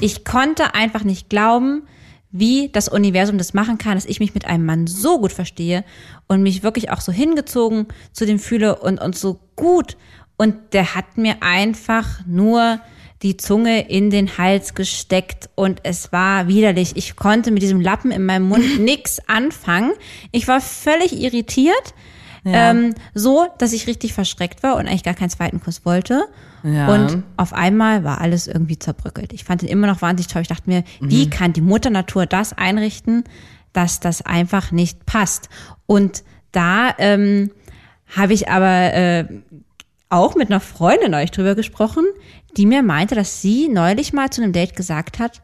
Ich 0.00 0.24
konnte 0.24 0.74
einfach 0.74 1.04
nicht 1.04 1.28
glauben, 1.28 1.82
wie 2.30 2.70
das 2.72 2.88
Universum 2.88 3.36
das 3.38 3.54
machen 3.54 3.78
kann, 3.78 3.94
dass 3.94 4.06
ich 4.06 4.20
mich 4.20 4.34
mit 4.34 4.46
einem 4.46 4.64
Mann 4.64 4.86
so 4.86 5.20
gut 5.20 5.32
verstehe 5.32 5.84
und 6.28 6.42
mich 6.42 6.62
wirklich 6.62 6.90
auch 6.90 7.00
so 7.00 7.12
hingezogen 7.12 7.86
zu 8.12 8.24
dem 8.24 8.38
fühle 8.38 8.76
und, 8.76 9.00
und 9.00 9.16
so 9.16 9.38
gut. 9.54 9.96
Und 10.38 10.56
der 10.72 10.94
hat 10.94 11.18
mir 11.18 11.36
einfach 11.42 12.26
nur 12.26 12.80
die 13.22 13.36
Zunge 13.36 13.88
in 13.88 14.10
den 14.10 14.36
Hals 14.38 14.74
gesteckt 14.74 15.48
und 15.54 15.80
es 15.84 16.10
war 16.10 16.48
widerlich. 16.48 16.96
Ich 16.96 17.16
konnte 17.16 17.50
mit 17.50 17.62
diesem 17.62 17.80
Lappen 17.80 18.10
in 18.10 18.24
meinem 18.24 18.48
Mund 18.48 18.64
nix 18.80 19.20
anfangen. 19.28 19.92
Ich 20.32 20.48
war 20.48 20.60
völlig 20.60 21.12
irritiert. 21.12 21.94
Ähm, 22.44 22.94
so, 23.14 23.46
dass 23.58 23.72
ich 23.72 23.86
richtig 23.86 24.14
verschreckt 24.14 24.62
war 24.62 24.76
und 24.76 24.86
eigentlich 24.86 25.04
gar 25.04 25.14
keinen 25.14 25.30
zweiten 25.30 25.60
Kuss 25.60 25.84
wollte. 25.84 26.24
Ja. 26.64 26.92
Und 26.92 27.22
auf 27.36 27.52
einmal 27.52 28.04
war 28.04 28.20
alles 28.20 28.46
irgendwie 28.46 28.78
zerbröckelt. 28.78 29.32
Ich 29.32 29.44
fand 29.44 29.62
ihn 29.62 29.68
immer 29.68 29.86
noch 29.86 30.02
wahnsinnig 30.02 30.32
toll. 30.32 30.42
Ich 30.42 30.48
dachte 30.48 30.68
mir, 30.68 30.84
wie 31.00 31.30
kann 31.30 31.52
die 31.52 31.60
Mutter 31.60 31.90
Natur 31.90 32.26
das 32.26 32.52
einrichten, 32.52 33.24
dass 33.72 34.00
das 34.00 34.22
einfach 34.22 34.72
nicht 34.72 35.06
passt? 35.06 35.48
Und 35.86 36.24
da 36.50 36.94
ähm, 36.98 37.50
habe 38.16 38.32
ich 38.32 38.48
aber 38.48 38.92
äh, 38.92 39.24
auch 40.08 40.34
mit 40.34 40.50
einer 40.50 40.60
Freundin 40.60 41.14
euch 41.14 41.30
drüber 41.30 41.54
gesprochen, 41.54 42.04
die 42.56 42.66
mir 42.66 42.82
meinte, 42.82 43.14
dass 43.14 43.40
sie 43.40 43.68
neulich 43.68 44.12
mal 44.12 44.30
zu 44.30 44.42
einem 44.42 44.52
Date 44.52 44.76
gesagt 44.76 45.18
hat, 45.18 45.42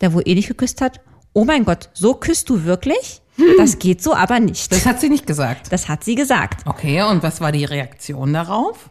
der 0.00 0.12
wo 0.12 0.20
eh 0.20 0.34
nicht 0.34 0.48
geküsst 0.48 0.80
hat, 0.80 1.00
oh 1.34 1.44
mein 1.44 1.64
Gott, 1.66 1.90
so 1.92 2.14
küsst 2.14 2.48
du 2.48 2.64
wirklich? 2.64 3.20
Das 3.58 3.78
geht 3.78 4.02
so 4.02 4.14
aber 4.14 4.40
nicht. 4.40 4.70
Das 4.72 4.86
hat 4.86 5.00
sie 5.00 5.08
nicht 5.10 5.26
gesagt. 5.26 5.72
Das 5.72 5.88
hat 5.88 6.04
sie 6.04 6.14
gesagt. 6.14 6.62
Okay, 6.66 7.02
und 7.02 7.22
was 7.22 7.40
war 7.40 7.50
die 7.52 7.64
Reaktion 7.64 8.32
darauf? 8.32 8.88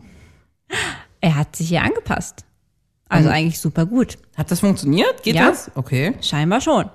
Er 1.21 1.35
hat 1.35 1.55
sich 1.55 1.69
hier 1.69 1.81
angepasst. 1.81 2.43
Also 3.07 3.29
eigentlich 3.29 3.59
super 3.59 3.85
gut. 3.85 4.17
Hat 4.35 4.51
das 4.51 4.59
funktioniert? 4.59 5.23
Geht 5.23 5.35
Ja. 5.35 5.49
das? 5.49 5.71
Okay. 5.75 6.15
Scheinbar 6.21 6.61
schon. 6.61 6.89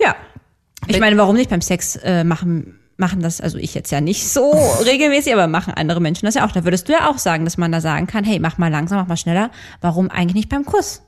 Ja. 0.00 0.14
Ich 0.86 0.98
meine, 1.00 1.16
warum 1.18 1.36
nicht 1.36 1.50
beim 1.50 1.60
Sex 1.60 1.96
äh, 1.96 2.24
machen, 2.24 2.78
machen 2.96 3.20
das, 3.20 3.40
also 3.40 3.58
ich 3.58 3.74
jetzt 3.74 3.90
ja 3.90 4.00
nicht 4.00 4.26
so 4.28 4.52
regelmäßig, 4.84 5.32
aber 5.32 5.48
machen 5.48 5.74
andere 5.74 6.00
Menschen 6.00 6.24
das 6.26 6.34
ja 6.36 6.46
auch. 6.46 6.52
Da 6.52 6.64
würdest 6.64 6.88
du 6.88 6.92
ja 6.92 7.10
auch 7.10 7.18
sagen, 7.18 7.44
dass 7.44 7.58
man 7.58 7.72
da 7.72 7.80
sagen 7.80 8.06
kann, 8.06 8.24
hey, 8.24 8.38
mach 8.38 8.58
mal 8.58 8.70
langsam, 8.70 8.98
mach 8.98 9.06
mal 9.08 9.16
schneller. 9.16 9.50
Warum 9.80 10.08
eigentlich 10.08 10.34
nicht 10.34 10.48
beim 10.48 10.64
Kuss? 10.64 11.02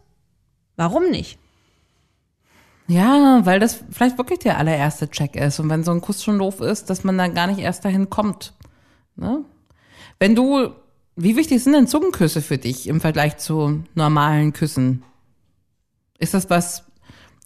Warum 0.77 1.09
nicht? 1.11 1.39
Ja, 2.87 3.41
weil 3.45 3.61
das 3.61 3.83
vielleicht 3.91 4.19
wirklich 4.19 4.41
der 4.41 4.59
allererste 4.59 5.09
Check 5.09 5.37
ist. 5.37 5.59
Und 5.59 5.71
wenn 5.71 5.85
so 5.85 5.91
ein 5.91 6.01
Kuss 6.01 6.23
schon 6.23 6.39
doof 6.39 6.61
ist, 6.61 6.91
dass 6.91 7.05
man 7.05 7.17
dann 7.17 7.35
gar 7.35 7.47
nicht 7.47 7.61
erst 7.61 7.85
dahin 7.85 8.11
kommt. 8.11 8.53
Ne? 9.17 9.45
Wenn 10.19 10.35
du, 10.35 10.71
wie 11.17 11.37
wichtig 11.37 11.63
sind 11.63 11.73
denn 11.73 11.87
Zungenküsse 11.87 12.43
für 12.43 12.59
dich 12.59 12.87
im 12.87 13.01
Vergleich 13.01 13.39
zu 13.39 13.85
normalen 13.95 14.53
Küssen? 14.53 15.03
Ist 16.19 16.35
das 16.35 16.51
was 16.51 16.85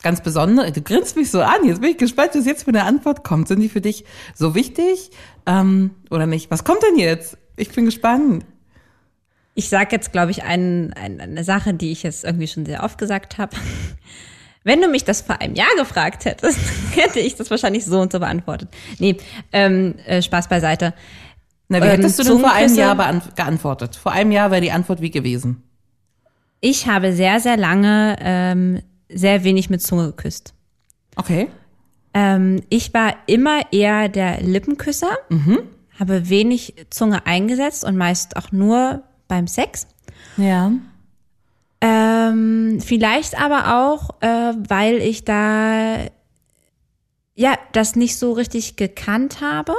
ganz 0.03 0.23
Besonderes? 0.23 0.73
Du 0.73 0.83
grinst 0.83 1.17
mich 1.17 1.31
so 1.31 1.41
an. 1.41 1.65
Jetzt 1.65 1.81
bin 1.81 1.91
ich 1.91 1.99
gespannt, 1.99 2.31
was 2.35 2.45
jetzt 2.45 2.65
für 2.65 2.71
eine 2.71 2.85
Antwort 2.85 3.23
kommt. 3.23 3.47
Sind 3.47 3.61
die 3.61 3.69
für 3.69 3.81
dich 3.81 4.05
so 4.35 4.57
wichtig 4.57 5.11
ähm, 5.47 5.93
oder 6.11 6.27
nicht? 6.27 6.51
Was 6.51 6.65
kommt 6.65 6.83
denn 6.83 6.99
jetzt? 6.99 7.39
Ich 7.57 7.71
bin 7.71 7.85
gespannt. 7.85 8.45
Ich 9.55 9.69
sage 9.69 9.89
jetzt, 9.93 10.13
glaube 10.13 10.31
ich, 10.31 10.43
ein, 10.45 10.93
ein, 10.95 11.21
eine 11.21 11.45
Sache, 11.45 11.75
die 11.75 11.91
ich 11.91 12.03
jetzt 12.03 12.25
irgendwie 12.25 12.47
schon 12.47 12.67
sehr 12.67 12.83
oft 12.83 12.99
gesagt 12.99 13.39
habe. 13.39 13.57
Wenn 14.65 14.81
du 14.81 14.89
mich 14.89 15.05
das 15.05 15.23
vor 15.23 15.41
einem 15.41 15.55
Jahr 15.55 15.75
gefragt 15.77 16.25
hättest, 16.25 16.59
hätte 16.97 17.21
ich 17.21 17.37
das 17.37 17.51
wahrscheinlich 17.51 17.85
so 17.85 18.01
und 18.01 18.13
so 18.13 18.19
beantwortet. 18.21 18.69
Nee, 18.99 19.17
ähm, 19.53 19.95
äh, 20.07 20.21
Spaß 20.23 20.49
beiseite. 20.49 20.95
Na, 21.69 21.81
wie 21.81 21.85
Ähm, 21.85 21.91
hättest 21.91 22.19
du 22.19 22.25
denn 22.25 22.41
vor 22.41 22.53
einem? 22.53 22.75
Jahr 22.75 23.23
geantwortet? 23.37 23.97
Vor 23.97 24.13
einem 24.13 24.33
Jahr 24.33 24.51
wäre 24.51 24.61
die 24.61 24.73
Antwort 24.73 25.01
wie 25.01 25.11
gewesen. 25.11 25.63
Ich 26.61 26.87
habe 26.87 27.13
sehr, 27.13 27.41
sehr 27.41 27.57
lange 27.57 28.17
ähm, 28.21 28.83
sehr 29.09 29.45
wenig 29.45 29.71
mit 29.71 29.81
Zunge 29.83 30.07
geküsst. 30.07 30.55
Okay. 31.17 31.49
Ähm, 32.15 32.63
ich 32.69 32.93
war 32.95 33.15
immer 33.27 33.61
eher 33.73 34.09
der 34.09 34.41
Lippenküsser, 34.41 35.11
habe 35.99 36.29
wenig 36.29 36.75
Zunge 36.91 37.27
eingesetzt 37.27 37.85
und 37.85 37.97
meist 37.97 38.37
auch 38.37 38.51
nur 38.51 39.03
beim 39.29 39.47
Sex. 39.47 39.87
Ja. 40.37 40.73
Ähm, 41.81 42.81
vielleicht 42.81 43.41
aber 43.41 43.87
auch, 43.87 44.21
äh, 44.21 44.55
weil 44.69 44.97
ich 44.97 45.25
da 45.25 46.07
ja 47.35 47.57
das 47.73 47.95
nicht 47.95 48.17
so 48.17 48.33
richtig 48.33 48.77
gekannt 48.77 49.41
habe 49.41 49.75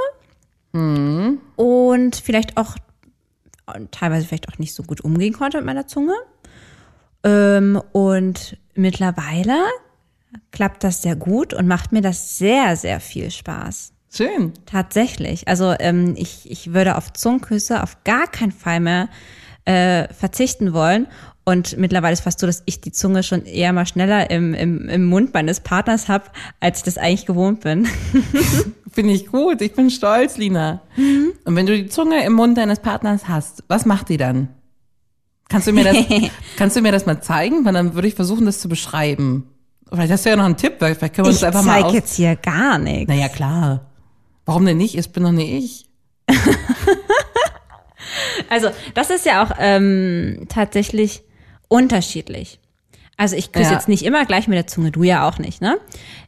und 1.56 2.16
vielleicht 2.16 2.56
auch 2.56 2.76
teilweise 3.90 4.26
vielleicht 4.26 4.48
auch 4.48 4.58
nicht 4.58 4.74
so 4.74 4.82
gut 4.82 5.02
umgehen 5.02 5.32
konnte 5.32 5.58
mit 5.58 5.66
meiner 5.66 5.86
Zunge. 5.86 6.14
Ähm, 7.22 7.80
und 7.92 8.56
mittlerweile 8.74 9.58
klappt 10.52 10.84
das 10.84 11.02
sehr 11.02 11.16
gut 11.16 11.52
und 11.52 11.66
macht 11.66 11.92
mir 11.92 12.00
das 12.00 12.38
sehr, 12.38 12.76
sehr 12.76 13.00
viel 13.00 13.30
Spaß. 13.30 13.92
Schön. 14.12 14.52
Tatsächlich. 14.66 15.46
Also 15.46 15.74
ähm, 15.78 16.14
ich, 16.16 16.50
ich 16.50 16.72
würde 16.72 16.96
auf 16.96 17.12
Zungenküsse 17.12 17.82
auf 17.82 18.02
gar 18.04 18.26
keinen 18.26 18.52
Fall 18.52 18.80
mehr 18.80 19.08
äh, 19.64 20.12
verzichten 20.12 20.72
wollen. 20.72 21.06
Und 21.44 21.78
mittlerweile 21.78 22.12
ist 22.12 22.20
fast 22.20 22.38
so, 22.38 22.46
dass 22.46 22.62
ich 22.66 22.80
die 22.80 22.92
Zunge 22.92 23.22
schon 23.22 23.44
eher 23.44 23.72
mal 23.72 23.86
schneller 23.86 24.30
im, 24.30 24.54
im, 24.54 24.88
im 24.88 25.04
Mund 25.06 25.34
meines 25.34 25.60
Partners 25.60 26.08
habe, 26.08 26.26
als 26.60 26.78
ich 26.78 26.84
das 26.84 26.98
eigentlich 26.98 27.26
gewohnt 27.26 27.60
bin. 27.60 27.88
Finde 28.92 29.14
ich 29.14 29.26
gut. 29.26 29.60
Ich 29.62 29.72
bin 29.74 29.90
stolz, 29.90 30.36
Lina. 30.36 30.82
Und 31.44 31.56
wenn 31.56 31.66
du 31.66 31.76
die 31.76 31.88
Zunge 31.88 32.24
im 32.24 32.34
Mund 32.34 32.58
deines 32.58 32.80
Partners 32.80 33.26
hast, 33.28 33.64
was 33.68 33.86
macht 33.86 34.10
die 34.10 34.16
dann? 34.16 34.48
Kannst 35.48 35.66
du 35.66 35.72
mir 35.72 35.84
das, 35.84 35.96
kannst 36.56 36.76
du 36.76 36.82
mir 36.82 36.92
das 36.92 37.06
mal 37.06 37.20
zeigen? 37.20 37.64
Weil 37.64 37.72
dann 37.72 37.94
würde 37.94 38.06
ich 38.06 38.14
versuchen, 38.14 38.46
das 38.46 38.60
zu 38.60 38.68
beschreiben. 38.68 39.48
Vielleicht 39.90 40.12
hast 40.12 40.24
du 40.24 40.30
ja 40.30 40.36
noch 40.36 40.44
einen 40.44 40.56
Tipp, 40.56 40.74
weil 40.78 40.94
vielleicht 40.94 41.14
können 41.14 41.26
wir 41.26 41.30
uns 41.30 41.38
Ich 41.38 41.46
einfach 41.46 41.64
mal 41.64 41.74
zeige 41.74 41.86
aus. 41.88 41.94
jetzt 41.94 42.14
hier 42.16 42.36
gar 42.36 42.78
nichts. 42.78 43.08
Naja, 43.08 43.28
klar. 43.28 43.90
Warum 44.44 44.66
denn 44.66 44.76
nicht? 44.76 44.94
Es 44.96 45.08
bin 45.08 45.24
doch 45.24 45.32
nicht 45.32 45.86
ich. 46.28 46.36
Also 48.48 48.70
das 48.94 49.10
ist 49.10 49.26
ja 49.26 49.44
auch 49.44 49.52
ähm, 49.58 50.46
tatsächlich 50.48 51.22
unterschiedlich. 51.70 52.58
Also 53.16 53.36
ich 53.36 53.52
küsse 53.52 53.70
Ja. 53.70 53.76
jetzt 53.76 53.88
nicht 53.88 54.02
immer 54.04 54.24
gleich 54.26 54.48
mit 54.48 54.56
der 54.56 54.66
Zunge, 54.66 54.90
du 54.90 55.02
ja 55.02 55.26
auch 55.28 55.38
nicht, 55.38 55.60
ne? 55.62 55.78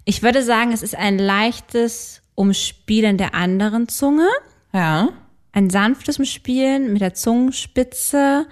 Ich 0.04 0.22
würde 0.22 0.42
sagen, 0.42 0.72
es 0.72 0.82
ist 0.82 0.94
ein 0.94 1.18
leichtes 1.18 2.22
Umspielen 2.34 3.18
der 3.18 3.34
anderen 3.34 3.88
Zunge, 3.88 4.28
Ja. 4.72 5.08
ein 5.52 5.68
sanftes 5.70 6.18
Umspielen 6.18 6.92
mit 6.92 7.02
der 7.02 7.14
Zungenspitze. 7.14 8.46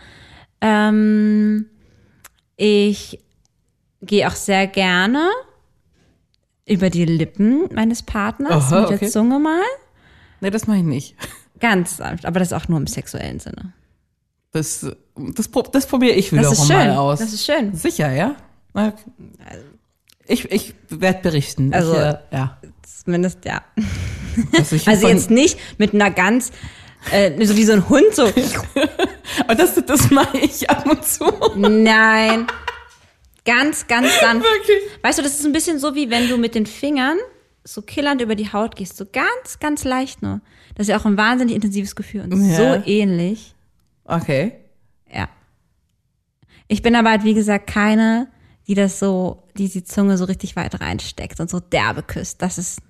Ähm, 0.61 1.66
ich 2.56 3.18
gehe 4.02 4.26
auch 4.26 4.35
sehr 4.35 4.66
gerne 4.66 5.28
über 6.66 6.90
die 6.90 7.04
Lippen 7.04 7.68
meines 7.75 8.02
Partners 8.02 8.73
Aha, 8.73 8.80
mit 8.80 8.88
okay. 8.90 8.99
der 9.00 9.09
Zunge 9.11 9.38
mal. 9.38 9.62
Nee, 10.40 10.50
das 10.50 10.66
mache 10.66 10.78
ich 10.78 10.85
nicht. 10.85 11.14
Ganz 11.61 11.99
sanft, 11.99 12.25
aber 12.25 12.40
das 12.40 12.52
auch 12.54 12.68
nur 12.68 12.78
im 12.78 12.87
sexuellen 12.87 13.38
Sinne. 13.38 13.75
Das, 14.52 14.87
das, 15.16 15.50
das 15.73 15.87
probiere 15.87 16.14
ich 16.14 16.33
wiederum 16.33 16.69
mal 16.69 16.90
aus. 16.97 17.21
Das 17.21 17.33
ist 17.33 17.45
schön. 17.47 17.75
Sicher, 17.75 18.12
ja? 18.12 18.35
Ich, 20.26 20.50
ich 20.50 20.75
werde 20.88 21.21
berichten. 21.23 21.73
Also- 21.73 21.92
ich, 21.95 21.99
äh, 22.00 22.19
ja. 22.33 22.59
Zumindest 23.04 23.45
ja. 23.45 23.62
Also 24.87 25.09
jetzt 25.09 25.30
nicht 25.30 25.59
mit 25.78 25.92
einer 25.95 26.11
ganz, 26.11 26.52
äh, 27.11 27.45
so 27.45 27.57
wie 27.57 27.64
so 27.64 27.73
ein 27.73 27.88
Hund, 27.88 28.14
so. 28.14 28.25
Aber 29.45 29.54
das, 29.54 29.75
das 29.87 30.11
mache 30.11 30.38
ich 30.38 30.69
ab 30.71 30.87
und 30.88 31.04
zu. 31.04 31.25
Nein. 31.57 32.47
Ganz, 33.45 33.87
ganz 33.88 34.09
sanft. 34.21 34.45
Wirklich? 34.47 34.78
Weißt 35.02 35.19
du, 35.19 35.23
das 35.23 35.38
ist 35.40 35.47
ein 35.47 35.52
bisschen 35.52 35.78
so, 35.78 35.95
wie 35.95 36.11
wenn 36.11 36.28
du 36.28 36.37
mit 36.37 36.54
den 36.54 36.66
Fingern 36.66 37.16
so 37.64 37.83
killernd 37.83 38.21
über 38.21 38.35
die 38.35 38.52
Haut 38.52 38.76
gehst. 38.76 38.97
So 38.97 39.04
ganz, 39.11 39.59
ganz 39.61 39.85
leicht 39.85 40.23
nur. 40.23 40.40
Das 40.76 40.85
ist 40.85 40.90
ja 40.90 40.99
auch 40.99 41.07
ein 41.07 41.16
wahnsinnig 41.16 41.54
intensives 41.54 41.97
Gefühl 41.97 42.23
und 42.23 42.50
Ja. 42.50 42.57
so 42.57 42.83
ähnlich. 42.88 43.54
Okay. 44.11 44.52
Ja. 45.12 45.29
Ich 46.69 46.83
bin 46.83 46.95
aber 46.95 47.11
halt, 47.11 47.25
wie 47.25 47.35
gesagt, 47.35 47.67
keine, 47.67 48.29
die 48.67 48.75
das 48.75 48.99
so, 48.99 49.45
die 49.57 49.69
die 49.69 49.85
Zunge 49.85 50.17
so 50.17 50.25
richtig 50.25 50.57
weit 50.57 50.81
reinsteckt 50.81 51.40
und 51.40 51.50
so 51.50 51.61
derbe 51.61 52.02
küsst. 52.02 52.43
Das 52.43 52.59
ist 52.59 52.81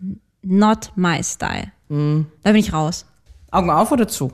not 0.42 0.92
my 0.96 1.22
style. 1.22 1.72
Da 1.88 2.52
bin 2.52 2.56
ich 2.56 2.72
raus. 2.72 3.06
Augen 3.50 3.70
auf 3.70 3.90
oder 3.90 4.06
zu? 4.06 4.32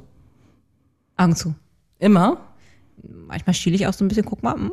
Augen 1.17 1.37
zu. 1.37 1.55
Immer? 1.99 2.47
manchmal 3.27 3.55
schiele 3.55 3.77
ich 3.77 3.87
auch 3.87 3.93
so 3.93 4.05
ein 4.05 4.09
bisschen, 4.09 4.25
guck 4.25 4.43
mal, 4.43 4.55
hm, 4.55 4.73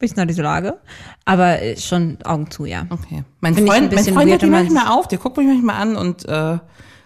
denn 0.00 0.16
da 0.16 0.24
diese 0.26 0.42
Lage? 0.42 0.80
Aber 1.24 1.62
äh, 1.62 1.78
schon 1.78 2.18
Augen 2.24 2.50
zu, 2.50 2.66
ja. 2.66 2.86
Okay. 2.90 3.24
Mein 3.40 3.54
Find 3.54 3.68
Freund, 3.68 3.78
ein 3.78 3.86
mein 3.86 3.96
bisschen 3.96 4.14
Freund 4.14 4.32
hat 4.32 4.42
die 4.42 4.46
manchmal 4.46 4.88
auf, 4.88 5.08
der 5.08 5.18
guckt 5.18 5.38
mich 5.38 5.46
manchmal 5.46 5.76
an 5.80 5.96
und 5.96 6.28
äh, 6.28 6.58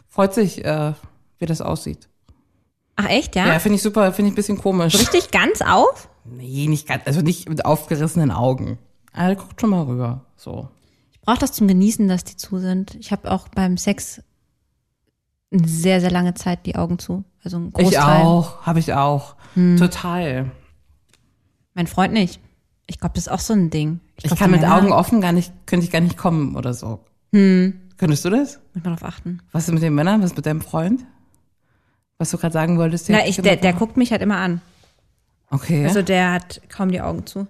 freut 0.08 0.34
sich, 0.34 0.64
äh, 0.64 0.94
wie 1.38 1.46
das 1.46 1.60
aussieht. 1.60 2.08
Ach 3.00 3.08
echt, 3.08 3.36
ja? 3.36 3.46
Ja, 3.46 3.58
finde 3.60 3.76
ich 3.76 3.82
super, 3.82 4.12
finde 4.12 4.28
ich 4.28 4.32
ein 4.32 4.36
bisschen 4.36 4.58
komisch. 4.58 4.94
Richtig 4.98 5.30
ganz 5.30 5.60
auf? 5.62 6.08
Nee, 6.24 6.66
nicht 6.66 6.88
ganz, 6.88 7.04
also 7.06 7.20
nicht 7.20 7.48
mit 7.48 7.64
aufgerissenen 7.64 8.32
Augen. 8.32 8.76
Aber 9.12 9.28
der 9.28 9.36
guckt 9.36 9.60
schon 9.60 9.70
mal 9.70 9.82
rüber. 9.84 10.24
So. 10.36 10.68
Ich 11.12 11.20
brauche 11.20 11.38
das 11.38 11.52
zum 11.52 11.68
Genießen, 11.68 12.08
dass 12.08 12.24
die 12.24 12.36
zu 12.36 12.58
sind. 12.58 12.96
Ich 12.96 13.12
habe 13.12 13.30
auch 13.30 13.46
beim 13.48 13.76
Sex 13.76 14.20
eine 15.52 15.66
sehr, 15.68 16.00
sehr 16.00 16.10
lange 16.10 16.34
Zeit 16.34 16.66
die 16.66 16.74
Augen 16.74 16.98
zu. 16.98 17.24
Also 17.44 17.56
ein 17.58 17.72
Großteil. 17.72 17.90
Ich 17.92 17.98
auch, 17.98 18.62
habe 18.66 18.78
ich 18.80 18.92
auch. 18.92 19.36
Hm. 19.54 19.76
Total. 19.76 20.50
Mein 21.74 21.86
Freund 21.86 22.12
nicht. 22.12 22.40
Ich 22.88 22.98
glaube, 22.98 23.14
das 23.14 23.28
ist 23.28 23.32
auch 23.32 23.38
so 23.38 23.52
ein 23.54 23.70
Ding. 23.70 24.00
Ich, 24.16 24.24
glaub, 24.24 24.38
kann 24.38 24.50
mit 24.50 24.62
Männer- 24.62 24.74
Augen 24.76 24.92
offen 24.92 25.20
gar 25.20 25.32
nicht, 25.32 25.52
könnte 25.66 25.84
ich 25.86 25.92
gar 25.92 26.00
nicht 26.00 26.16
kommen 26.18 26.56
oder 26.56 26.74
so. 26.74 26.98
Hm. 27.32 27.80
Könntest 27.96 28.24
du 28.24 28.30
das? 28.30 28.58
Muss 28.74 28.84
man 28.84 28.96
drauf 28.96 29.04
achten. 29.08 29.40
Was 29.52 29.68
ist 29.68 29.74
mit 29.74 29.82
den 29.82 29.94
Männern? 29.94 30.20
Was 30.22 30.30
ist 30.32 30.36
mit 30.36 30.46
deinem 30.46 30.60
Freund? 30.60 31.04
Was 32.18 32.30
du 32.30 32.38
gerade 32.38 32.52
sagen 32.52 32.78
wolltest? 32.78 33.08
Na, 33.10 33.26
ich, 33.26 33.36
der, 33.36 33.56
der 33.56 33.72
guckt 33.72 33.96
mich 33.96 34.10
halt 34.10 34.22
immer 34.22 34.36
an. 34.38 34.60
Okay. 35.50 35.84
Also 35.84 36.02
der 36.02 36.32
hat 36.32 36.60
kaum 36.68 36.90
die 36.90 37.00
Augen 37.00 37.26
zu. 37.26 37.46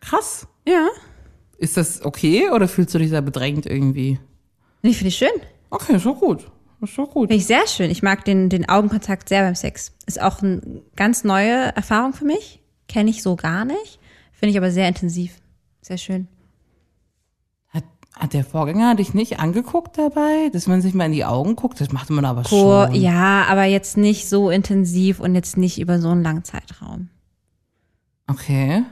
krass. 0.00 0.46
Ja. 0.66 0.88
Ist 1.58 1.76
das 1.76 2.04
okay 2.04 2.50
oder 2.50 2.68
fühlst 2.68 2.94
du 2.94 2.98
dich 2.98 3.10
da 3.10 3.20
bedrängt 3.20 3.66
irgendwie? 3.66 4.20
Nee, 4.82 4.92
finde 4.92 5.08
ich 5.08 5.16
schön. 5.16 5.28
Okay, 5.70 5.96
ist 5.96 6.06
doch 6.06 6.20
gut. 6.20 6.46
Ist 6.80 6.96
doch 6.96 7.10
gut. 7.10 7.28
Finde 7.28 7.34
ich 7.34 7.46
sehr 7.46 7.66
schön. 7.66 7.90
Ich 7.90 8.02
mag 8.02 8.24
den, 8.24 8.48
den 8.48 8.68
Augenkontakt 8.68 9.28
sehr 9.28 9.42
beim 9.42 9.56
Sex. 9.56 9.92
Ist 10.06 10.22
auch 10.22 10.40
eine 10.40 10.82
ganz 10.94 11.24
neue 11.24 11.74
Erfahrung 11.74 12.12
für 12.12 12.24
mich. 12.24 12.60
Kenne 12.86 13.10
ich 13.10 13.22
so 13.22 13.34
gar 13.34 13.64
nicht. 13.64 13.98
Finde 14.32 14.52
ich 14.52 14.56
aber 14.56 14.70
sehr 14.70 14.86
intensiv. 14.86 15.32
Sehr 15.82 15.98
schön. 15.98 16.28
Hat, 18.18 18.32
der 18.32 18.44
Vorgänger 18.44 18.96
dich 18.96 19.14
nicht 19.14 19.38
angeguckt 19.38 19.96
dabei, 19.96 20.48
dass 20.52 20.66
man 20.66 20.82
sich 20.82 20.92
mal 20.92 21.06
in 21.06 21.12
die 21.12 21.24
Augen 21.24 21.54
guckt? 21.54 21.80
Das 21.80 21.92
macht 21.92 22.10
man 22.10 22.24
aber 22.24 22.42
Ko 22.42 22.86
schon. 22.86 22.94
ja, 22.94 23.44
aber 23.48 23.64
jetzt 23.64 23.96
nicht 23.96 24.28
so 24.28 24.50
intensiv 24.50 25.20
und 25.20 25.34
jetzt 25.36 25.56
nicht 25.56 25.78
über 25.80 26.00
so 26.00 26.08
einen 26.08 26.22
langen 26.24 26.42
Zeitraum. 26.44 27.08
Okay. 28.26 28.82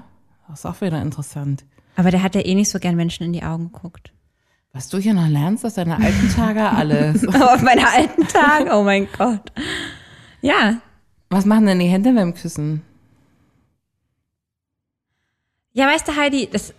Das 0.49 0.61
ist 0.61 0.67
auch 0.67 0.81
wieder 0.81 1.03
interessant. 1.03 1.65
Aber 1.97 2.11
der 2.13 2.23
hat 2.23 2.35
ja 2.37 2.45
eh 2.45 2.55
nicht 2.55 2.71
so 2.71 2.79
gern 2.79 2.95
Menschen 2.95 3.25
in 3.25 3.33
die 3.33 3.43
Augen 3.43 3.73
geguckt. 3.73 4.13
Was 4.73 4.89
du 4.89 4.99
hier 4.99 5.15
noch 5.15 5.27
lernst 5.29 5.65
aus 5.65 5.75
deiner 5.75 5.99
alten 5.99 6.29
Tage, 6.35 6.63
alles. 6.71 7.27
Auf 7.27 7.63
meine 7.63 7.89
alten 7.89 8.29
Tage, 8.29 8.71
oh 8.75 8.85
mein 8.85 9.09
Gott. 9.19 9.51
Ja, 10.41 10.77
Was 11.31 11.47
machen 11.47 11.67
denn 11.67 11.81
die 11.81 11.87
Hände 11.87 12.13
beim 12.13 12.33
Küssen? 12.35 12.83
Ja, 15.73 15.87
weißt 15.89 16.07
du, 16.09 16.17
Heidi, 16.17 16.49
das, 16.51 16.73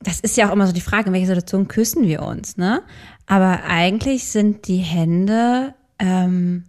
das 0.00 0.20
ist 0.20 0.36
ja 0.36 0.48
auch 0.48 0.52
immer 0.52 0.66
so 0.66 0.72
die 0.72 0.80
Frage, 0.80 1.06
in 1.08 1.12
welcher 1.12 1.26
Situation 1.28 1.68
küssen 1.68 2.06
wir 2.06 2.22
uns, 2.22 2.56
ne? 2.56 2.82
Aber 3.26 3.60
eigentlich 3.66 4.26
sind 4.28 4.68
die 4.68 4.78
Hände 4.78 5.74
ähm, 5.98 6.64